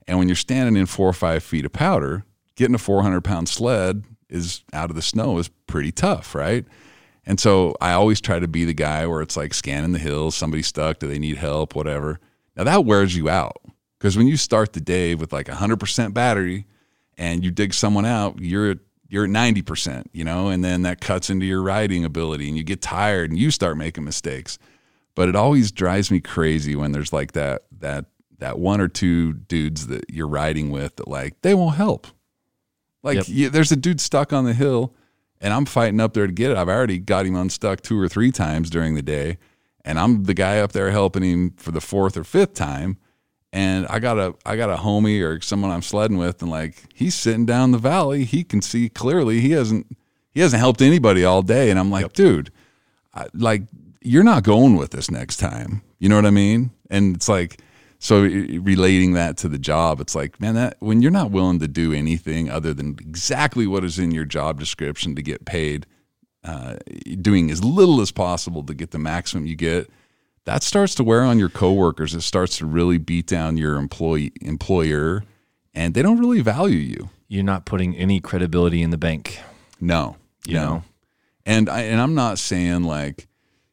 [0.08, 2.24] And when you're standing in four or five feet of powder,
[2.56, 6.66] getting a 400 pound sled is out of the snow is pretty tough, right?
[7.26, 10.36] And so I always try to be the guy where it's like scanning the hills,
[10.36, 12.20] somebody stuck, do they need help, whatever.
[12.56, 13.58] Now that wears you out
[14.00, 16.66] because when you start the day with like 100% battery
[17.18, 18.76] and you dig someone out, you're
[19.10, 22.64] you're at 90%, you know, and then that cuts into your riding ability and you
[22.64, 24.58] get tired and you start making mistakes.
[25.16, 28.06] But it always drives me crazy when there's like that that
[28.40, 32.08] that one or two dudes that you're riding with that like they won't help.
[33.02, 33.26] Like Yep.
[33.30, 34.94] yeah, there's a dude stuck on the hill
[35.40, 36.58] and I'm fighting up there to get it.
[36.58, 39.38] I've already got him unstuck two or three times during the day,
[39.86, 42.98] and I'm the guy up there helping him for the fourth or fifth time.
[43.58, 46.76] And I got a I got a homie or someone I'm sledding with, and like
[46.94, 48.24] he's sitting down the valley.
[48.24, 49.40] He can see clearly.
[49.40, 49.98] He hasn't
[50.32, 52.52] he hasn't helped anybody all day, and I'm like, dude,
[53.16, 53.64] I, like
[54.00, 55.82] you're not going with this next time.
[55.98, 56.70] You know what I mean?
[56.92, 57.60] And it's like
[57.98, 61.68] so relating that to the job, it's like, man, that when you're not willing to
[61.68, 65.88] do anything other than exactly what is in your job description to get paid,
[66.44, 66.76] uh,
[67.22, 69.90] doing as little as possible to get the maximum you get,
[70.48, 72.16] that starts to wear on your coworkers.
[72.16, 75.24] It starts to really beat down your employee employer,
[75.74, 77.10] and they don't really value you.
[77.28, 79.40] You're not putting any credibility in the bank.
[79.82, 80.16] No,
[80.48, 80.66] You no.
[80.66, 80.84] know?
[81.46, 83.28] And I and I'm not saying like,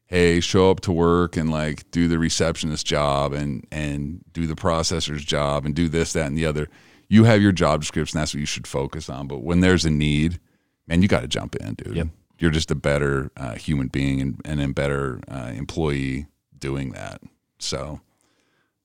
[0.06, 4.56] hey, show up to work and like do the receptionist job and and do the
[4.56, 6.68] processor's job and do this, that, and the other.
[7.08, 8.18] You have your job description.
[8.18, 9.28] That's what you should focus on.
[9.28, 10.40] But when there's a need,
[10.88, 11.94] man, you got to jump in, dude.
[11.96, 12.08] Yep.
[12.40, 16.26] You're just a better uh, human being and, and a better uh, employee
[16.64, 17.20] doing that.
[17.58, 18.00] So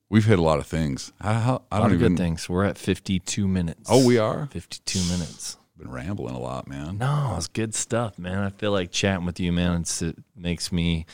[0.10, 1.14] we've hit a lot of things.
[1.22, 2.16] I, I A lot don't of even.
[2.16, 2.50] good things.
[2.50, 3.90] We're at 52 minutes.
[3.90, 4.48] Oh, we are.
[4.52, 5.58] 52 minutes.
[5.78, 6.98] Been rambling a lot, man.
[6.98, 8.40] No, it's good stuff, man.
[8.40, 9.80] I feel like chatting with you, man.
[9.82, 11.06] It's, it makes me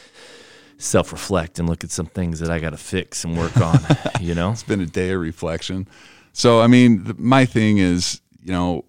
[0.77, 3.77] self reflect and look at some things that I got to fix and work on.
[4.19, 5.87] you know, it's been a day of reflection.
[6.33, 8.85] So, I mean, my thing is, you know,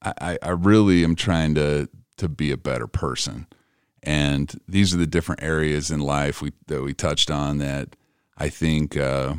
[0.00, 3.46] I, I- I really am trying to to be a better person,
[4.06, 7.96] and these are the different areas in life we that we touched on that
[8.38, 9.34] I think, uh,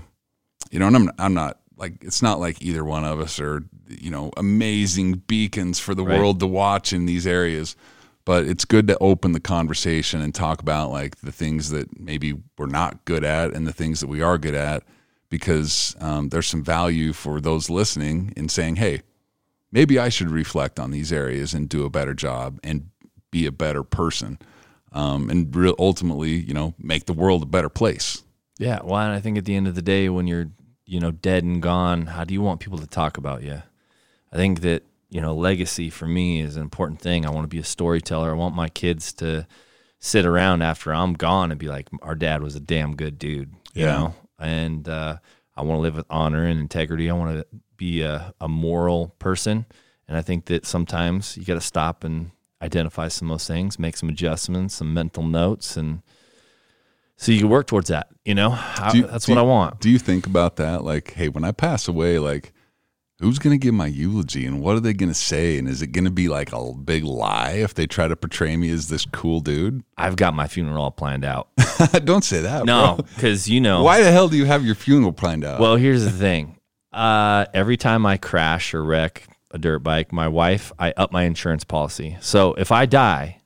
[0.72, 3.64] you know, and I'm I'm not like it's not like either one of us are
[3.88, 6.20] you know amazing beacons for the Right.
[6.20, 7.76] world to watch in these areas.
[8.26, 12.34] But it's good to open the conversation and talk about like the things that maybe
[12.58, 14.84] we're not good at and the things that we are good at
[15.30, 19.02] because um, there's some value for those listening in saying, hey,
[19.72, 22.90] maybe I should reflect on these areas and do a better job and
[23.32, 24.40] be a better person.
[24.98, 28.24] Um, and real ultimately, you know, make the world a better place.
[28.58, 28.80] yeah.
[28.84, 30.48] Well, and I think at the end of the day, when you're,
[30.86, 33.62] you know, dead and gone, how do you want people to talk about you?
[34.34, 37.26] I think that, you know, legacy for me is an important thing.
[37.26, 38.32] I want to be a storyteller.
[38.32, 39.46] I want my kids to
[40.00, 43.54] sit around after I'm gone and be like, our dad was a damn good dude,
[43.74, 43.98] you Yeah.
[43.98, 44.16] know?
[44.40, 45.18] And uh,
[45.56, 47.10] I want to live with honor and integrity.
[47.10, 47.46] I want to
[47.78, 49.66] be a, a moral person.
[50.08, 52.32] And I think that sometimes you got to stop and
[52.62, 56.02] identify some of those things, make some adjustments, some mental notes, and
[57.16, 58.08] so you can work towards that.
[58.26, 59.80] You know, I, you- that's what you- I want.
[59.80, 60.84] Do you think about that?
[60.84, 62.54] Like, hey, when I pass away, like,
[63.20, 65.58] who's going to give my eulogy and what are they going to say?
[65.58, 68.56] And is it going to be like a big lie if they try to portray
[68.58, 69.84] me as this cool dude?
[69.98, 71.48] I've got my funeral all planned out.
[72.06, 72.66] Don't say that.
[72.66, 73.82] No, because you know.
[73.84, 75.60] Why the hell do you have your funeral planned out?
[75.60, 76.58] Well, here's the thing.
[76.94, 81.24] Uh, every time I crash or wreck a dirt bike, my wife, I up my
[81.24, 82.18] insurance policy.
[82.22, 83.42] So if I die,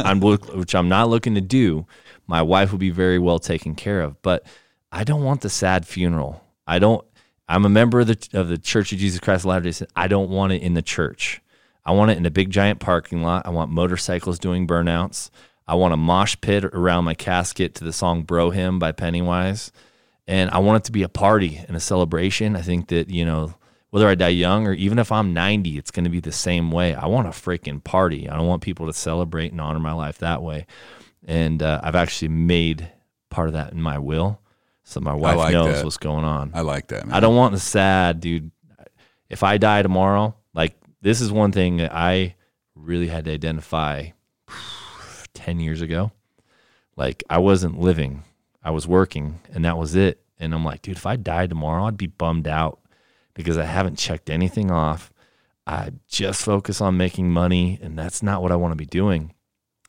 [0.00, 1.86] I'm which I'm not looking to do,
[2.26, 4.20] my wife will be very well taken care of.
[4.22, 4.46] But
[4.90, 6.42] I don't want the sad funeral.
[6.66, 7.04] I don't.
[7.48, 9.92] I'm a member of the of the Church of Jesus Christ of Latter Day Saints.
[9.94, 11.40] I don't want it in the church.
[11.84, 13.46] I want it in a big giant parking lot.
[13.46, 15.30] I want motorcycles doing burnouts.
[15.66, 19.70] I want a mosh pit around my casket to the song "Bro Hymn" by Pennywise
[20.26, 22.56] and I want it to be a party and a celebration.
[22.56, 23.54] I think that you know
[23.94, 26.72] whether I die young or even if I'm 90, it's going to be the same
[26.72, 26.96] way.
[26.96, 28.28] I want a freaking party.
[28.28, 30.66] I don't want people to celebrate and honor my life that way.
[31.24, 32.90] And uh, I've actually made
[33.30, 34.40] part of that in my will,
[34.82, 35.84] so my wife like knows that.
[35.84, 36.50] what's going on.
[36.54, 37.14] I like that, man.
[37.14, 38.50] I don't want the sad, dude.
[39.30, 42.34] If I die tomorrow, like this is one thing that I
[42.74, 44.08] really had to identify
[45.34, 46.10] 10 years ago.
[46.96, 48.24] Like I wasn't living,
[48.60, 50.20] I was working, and that was it.
[50.40, 52.80] And I'm like, dude, if I died tomorrow, I'd be bummed out
[53.34, 55.12] because I haven't checked anything off.
[55.66, 59.34] I just focus on making money, and that's not what I want to be doing.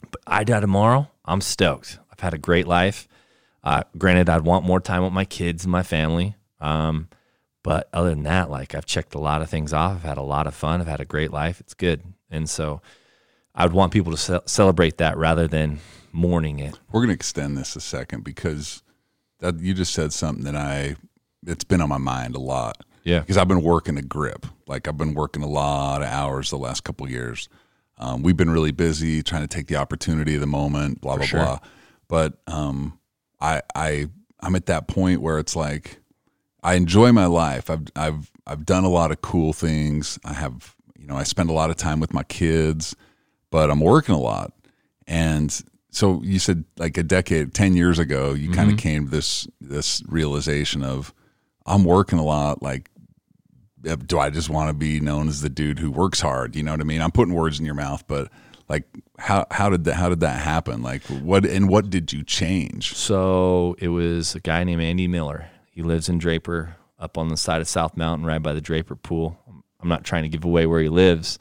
[0.09, 1.99] But I die tomorrow, I'm stoked.
[2.11, 3.07] I've had a great life.
[3.63, 6.35] Uh, granted, I'd want more time with my kids and my family.
[6.61, 7.09] Um,
[7.63, 9.93] but other than that, like I've checked a lot of things off.
[9.97, 10.81] I've had a lot of fun.
[10.81, 11.59] I've had a great life.
[11.59, 12.03] It's good.
[12.29, 12.81] And so
[13.55, 15.79] I would want people to ce- celebrate that rather than
[16.11, 16.79] mourning it.
[16.91, 18.83] We're going to extend this a second because
[19.39, 20.95] that you just said something that I
[21.45, 23.19] it's been on my mind a lot Yeah.
[23.19, 24.45] because I've been working a grip.
[24.67, 27.47] Like I've been working a lot of hours the last couple of years.
[27.97, 31.25] Um, we've been really busy trying to take the opportunity of the moment, blah blah
[31.25, 31.39] sure.
[31.39, 31.59] blah.
[32.09, 32.99] But um,
[33.39, 34.07] I I
[34.41, 35.99] I'm at that point where it's like
[36.63, 37.69] I enjoy my life.
[37.69, 40.19] I've I've I've done a lot of cool things.
[40.25, 42.95] I have you know I spend a lot of time with my kids,
[43.49, 44.51] but I'm working a lot.
[45.07, 45.57] And
[45.91, 49.47] so you said like a decade, ten years ago, you kind of came to this
[49.61, 51.13] this realization of
[51.65, 52.61] I'm working a lot.
[52.61, 52.89] Like,
[54.05, 56.55] do I just want to be known as the dude who works hard?
[56.55, 57.01] You know what I mean?
[57.01, 58.31] I'm putting words in your mouth, but
[58.67, 58.83] like,
[59.19, 60.81] how how did that how did that happen?
[60.81, 62.93] Like, what and what did you change?
[62.95, 65.49] So it was a guy named Andy Miller.
[65.71, 68.95] He lives in Draper, up on the side of South Mountain, right by the Draper
[68.95, 69.37] Pool.
[69.81, 71.37] I'm not trying to give away where he lives,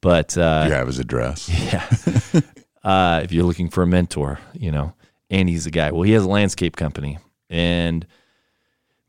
[0.00, 1.48] but uh, you have his address.
[1.72, 1.88] Yeah.
[2.84, 4.94] uh, if you're looking for a mentor, you know,
[5.30, 5.90] Andy's the guy.
[5.90, 7.18] Well, he has a landscape company.
[7.48, 8.06] And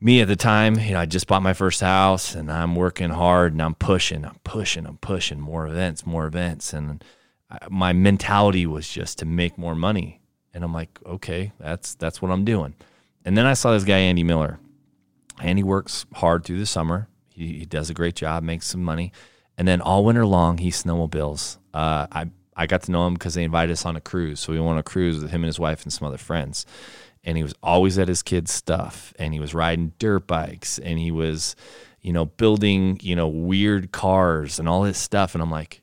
[0.03, 3.09] me at the time, you know, I just bought my first house and I'm working
[3.09, 6.73] hard and I'm pushing, I'm pushing, I'm pushing more events, more events.
[6.73, 7.01] And
[7.49, 10.19] I, my mentality was just to make more money.
[10.53, 12.75] And I'm like, okay, that's that's what I'm doing.
[13.23, 14.59] And then I saw this guy, Andy Miller.
[15.41, 17.07] Andy works hard through the summer.
[17.29, 19.13] He, he does a great job, makes some money.
[19.57, 21.57] And then all winter long, he snowmobiles.
[21.73, 22.25] Uh, I
[22.55, 24.41] I got to know him because they invited us on a cruise.
[24.41, 26.65] So we went on a cruise with him and his wife and some other friends.
[27.23, 29.13] And he was always at his kids' stuff.
[29.17, 30.77] And he was riding dirt bikes.
[30.79, 31.55] And he was,
[32.01, 35.33] you know, building, you know, weird cars and all this stuff.
[35.33, 35.81] And I'm like,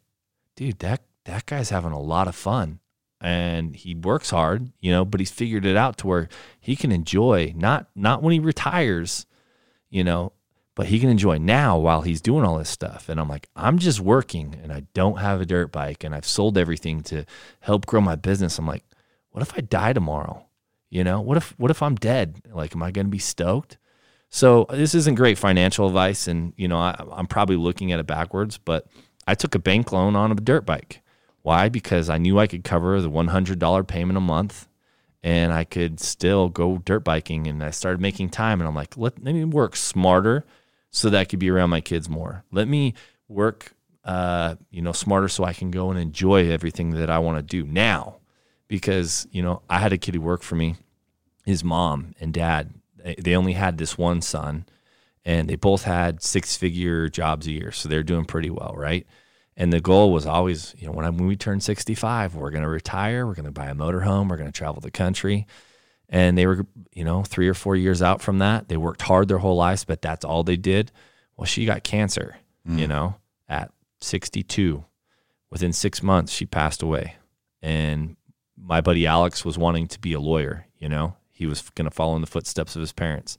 [0.57, 2.81] dude, that that guy's having a lot of fun.
[3.23, 6.29] And he works hard, you know, but he's figured it out to where
[6.59, 9.27] he can enjoy not not when he retires,
[9.91, 10.33] you know,
[10.75, 13.09] but he can enjoy now while he's doing all this stuff.
[13.09, 16.27] And I'm like, I'm just working and I don't have a dirt bike and I've
[16.27, 17.27] sold everything to
[17.61, 18.59] help grow my business.
[18.59, 18.85] I'm like,
[19.31, 20.47] what if I die tomorrow?
[20.91, 22.43] You know, what if what if I'm dead?
[22.53, 23.79] Like, am I going to be stoked?
[24.29, 28.07] So this isn't great financial advice, and you know, I, I'm probably looking at it
[28.07, 28.59] backwards.
[28.59, 28.87] But
[29.27, 31.03] I took a bank loan on a dirt bike.
[31.43, 31.69] Why?
[31.69, 34.69] Because I knew I could cover the $100 payment a month,
[35.23, 37.47] and I could still go dirt biking.
[37.47, 40.45] And I started making time, and I'm like, let, let me work smarter
[40.91, 42.45] so that I could be around my kids more.
[42.51, 42.95] Let me
[43.29, 43.73] work,
[44.05, 47.43] uh, you know, smarter so I can go and enjoy everything that I want to
[47.43, 48.20] do now.
[48.71, 50.77] Because you know, I had a kid who worked for me.
[51.45, 52.73] His mom and dad,
[53.19, 54.65] they- only had this one son,
[55.25, 59.07] and they both had six-figure jobs a year, so they're doing pretty well, right?
[59.57, 62.63] And the goal was always, you know, when, I, when we turn 65, we're going
[62.63, 65.47] to retire, we're going to buy a motorhome, we're going to travel the country.
[66.09, 68.69] And they were, you know, three or four years out from that.
[68.69, 70.93] They worked hard their whole lives, but that's all they did.
[71.37, 72.37] Well, she got cancer,
[72.69, 72.79] mm.
[72.79, 73.17] you know,
[73.49, 74.85] at 62.
[75.51, 77.17] Within six months, she passed away.
[77.63, 78.17] And
[78.63, 81.95] my buddy Alex was wanting to be a lawyer, you know, he was going to
[81.95, 83.39] follow in the footsteps of his parents.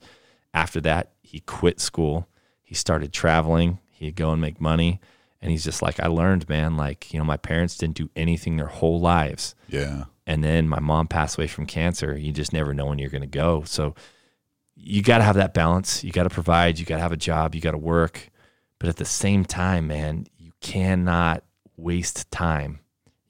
[0.52, 2.28] After that, he quit school.
[2.62, 3.78] He started traveling.
[3.90, 5.00] He'd go and make money.
[5.40, 8.56] And he's just like, I learned, man, like, you know, my parents didn't do anything
[8.56, 9.54] their whole lives.
[9.68, 10.04] Yeah.
[10.26, 12.16] And then my mom passed away from cancer.
[12.16, 13.64] You just never know when you're going to go.
[13.64, 13.94] So
[14.76, 16.04] you got to have that balance.
[16.04, 16.78] You got to provide.
[16.78, 17.54] You got to have a job.
[17.54, 18.30] You got to work.
[18.78, 21.44] But at the same time, man, you cannot
[21.76, 22.80] waste time.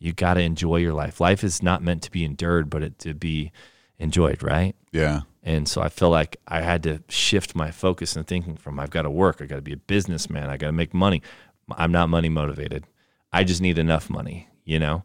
[0.02, 1.20] You got to enjoy your life.
[1.20, 3.52] Life is not meant to be endured, but it to be
[4.00, 4.74] enjoyed, right?
[4.90, 5.20] Yeah.
[5.44, 8.90] And so I feel like I had to shift my focus and thinking from I've
[8.90, 11.22] got to work, I got to be a businessman, I got to make money.
[11.70, 12.84] I'm not money motivated.
[13.32, 15.04] I just need enough money, you know.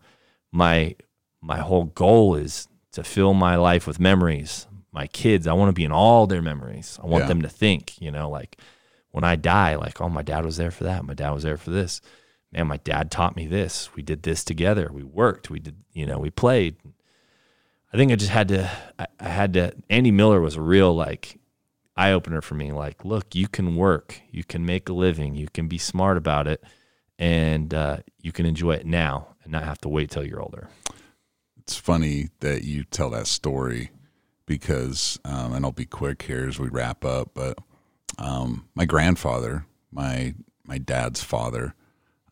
[0.52, 0.96] My
[1.42, 4.66] my whole goal is to fill my life with memories.
[4.92, 7.00] My kids, I want to be in all their memories.
[7.04, 7.28] I want Yeah.
[7.28, 8.58] them to think, you know, like
[9.12, 11.06] when I die, like, oh, my dad was there for that.
[11.06, 12.02] My dad was there for this.
[12.52, 13.94] Man, my dad taught me this.
[13.96, 14.90] We did this together.
[14.92, 15.50] We worked.
[15.50, 16.78] We did, you know, we played.
[17.94, 20.94] I think I just had to, I, I had to, Andy Miller was a real
[20.96, 21.40] like
[21.96, 22.72] eye opener for me.
[22.72, 26.48] Like, look, you can work, you can make a living, you can be smart about
[26.48, 26.64] it,
[27.20, 30.70] and uh, you can enjoy it now and not have to wait till you're older.
[31.58, 33.92] It's funny that you tell that story
[34.46, 37.58] because, um, and I'll be quick here as we wrap up, but
[38.18, 40.36] um, my grandfather, my
[40.66, 41.76] my dad's father,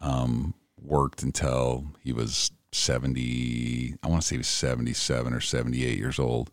[0.05, 3.95] um, worked until he was seventy.
[4.03, 6.51] I want to say he was seventy-seven or seventy-eight years old,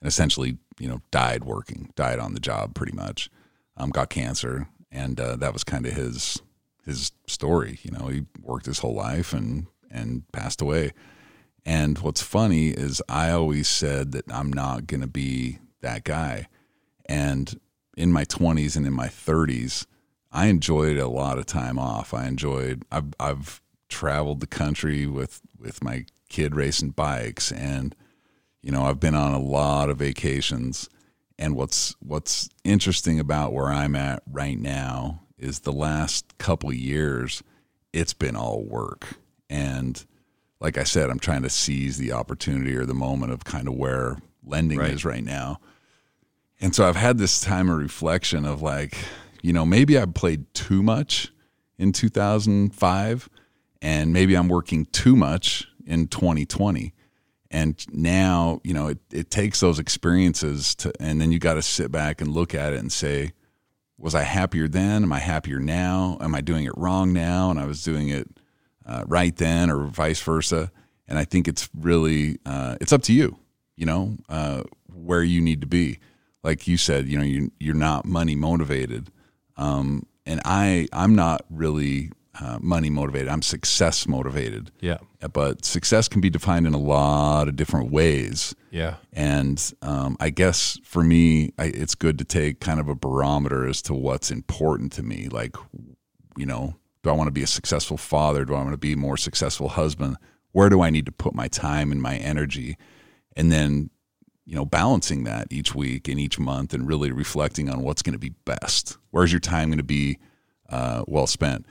[0.00, 3.30] and essentially, you know, died working, died on the job, pretty much.
[3.76, 6.40] Um, got cancer, and uh, that was kind of his
[6.84, 7.78] his story.
[7.82, 10.92] You know, he worked his whole life and and passed away.
[11.66, 16.48] And what's funny is I always said that I'm not going to be that guy.
[17.06, 17.58] And
[17.96, 19.86] in my 20s and in my 30s,
[20.34, 22.12] I enjoyed a lot of time off.
[22.12, 27.94] I enjoyed I've I've traveled the country with with my kid racing bikes and
[28.60, 30.88] you know, I've been on a lot of vacations.
[31.38, 36.76] And what's what's interesting about where I'm at right now is the last couple of
[36.76, 37.42] years
[37.92, 39.18] it's been all work
[39.48, 40.04] And
[40.60, 43.74] like I said, I'm trying to seize the opportunity or the moment of kind of
[43.74, 44.90] where lending Right.
[44.92, 45.60] is right now.
[46.60, 48.96] And so I've had this time of reflection of like,
[49.44, 51.30] you know, maybe I played too much
[51.76, 53.28] in 2005
[53.82, 56.94] and maybe I'm working too much in 2020.
[57.50, 61.62] And now, you know, it, it takes those experiences to, and then you got to
[61.62, 63.32] sit back and look at it and say,
[63.98, 65.02] was I happier then?
[65.02, 66.16] Am I happier now?
[66.22, 67.50] Am I doing it wrong now?
[67.50, 68.26] And I was doing it
[68.86, 70.72] uh, right then, or vice versa.
[71.06, 73.36] And I think it's really uh, it's up to you.
[73.76, 75.98] You know uh, where you need to be.
[76.42, 79.10] Like you said, you know you you're not money motivated,
[79.56, 83.28] um, and I I'm not really uh, money motivated.
[83.28, 84.70] I'm success motivated.
[84.80, 84.98] Yeah.
[85.32, 88.54] But success can be defined in a lot of different ways.
[88.70, 88.96] Yeah.
[89.12, 93.66] And um, I guess for me, I, it's good to take kind of a barometer
[93.66, 95.28] as to what's important to me.
[95.28, 95.56] Like,
[96.36, 98.44] you know, do I want to be a successful father?
[98.44, 100.16] Do I want to be a more successful husband?
[100.52, 102.76] Where do I need to put my time and my energy?
[103.36, 103.90] And then,
[104.46, 108.12] you know, balancing that each week and each month and really reflecting on what's going
[108.12, 108.98] to be best.
[109.10, 110.18] Where's your time going to be
[110.68, 111.64] uh, well spent?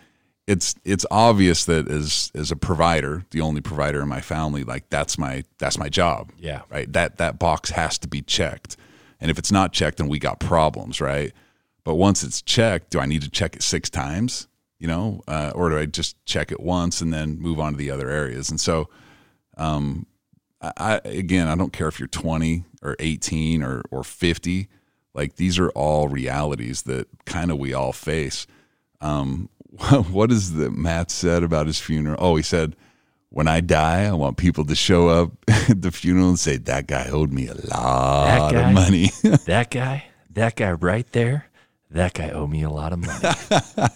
[0.45, 4.89] It's it's obvious that as as a provider, the only provider in my family, like
[4.89, 6.63] that's my that's my job Yeah.
[6.69, 6.91] right?
[6.91, 8.75] That that box has to be checked,
[9.21, 11.31] and if it's not checked, then we got problems, right?
[11.85, 14.47] But once it's checked, do I need to check it six times?
[14.79, 17.77] You know, uh, or do I just check it once and then move on to
[17.77, 18.49] the other areas?
[18.49, 18.89] And so,
[19.55, 20.05] um,
[20.77, 24.67] I, again, I don't care if you're 20 or 18 or or 50.
[25.13, 28.47] Like these are all realities that kind of we all face.
[29.01, 29.49] Um,
[30.09, 32.17] what is that Matt said about his funeral?
[32.19, 32.75] Oh, he said,
[33.29, 36.87] "When I die, I want people to show up at the funeral and say that
[36.87, 38.69] guy owed me a lot guy?
[38.69, 39.09] of money."
[39.45, 41.45] That guy, that guy right there,
[41.91, 43.89] that guy owed me a lot of money.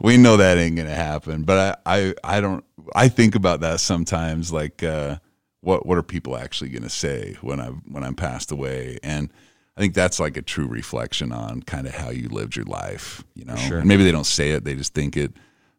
[0.00, 2.64] we know that ain't gonna happen, but I, I, I don't.
[2.94, 4.52] I think about that sometimes.
[4.52, 5.16] Like, uh,
[5.60, 8.98] what what are people actually gonna say when I when I'm passed away?
[9.02, 9.30] And
[9.76, 13.24] I think that's like a true reflection on kind of how you lived your life.
[13.34, 13.78] You know, Sure.
[13.78, 15.32] and maybe they don't say it; they just think it.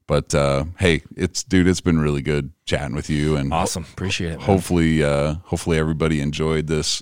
[0.08, 3.86] But uh, hey, it's dude, it's been really good chatting with you, and awesome.
[3.94, 4.38] Appreciate it.
[4.38, 4.46] man.
[4.46, 7.02] hopefully uh, hopefully everybody enjoyed this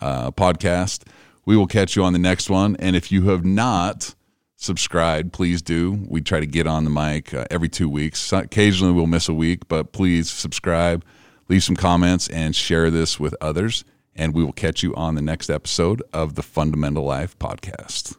[0.00, 1.02] uh, podcast
[1.44, 4.14] we will catch you on the next one and if you have not
[4.56, 8.92] subscribed please do we try to get on the mic uh, every two weeks occasionally
[8.92, 11.04] we'll miss a week but please subscribe
[11.48, 13.84] leave some comments and share this with others
[14.14, 18.17] and we will catch you on the next episode of the fundamental life podcast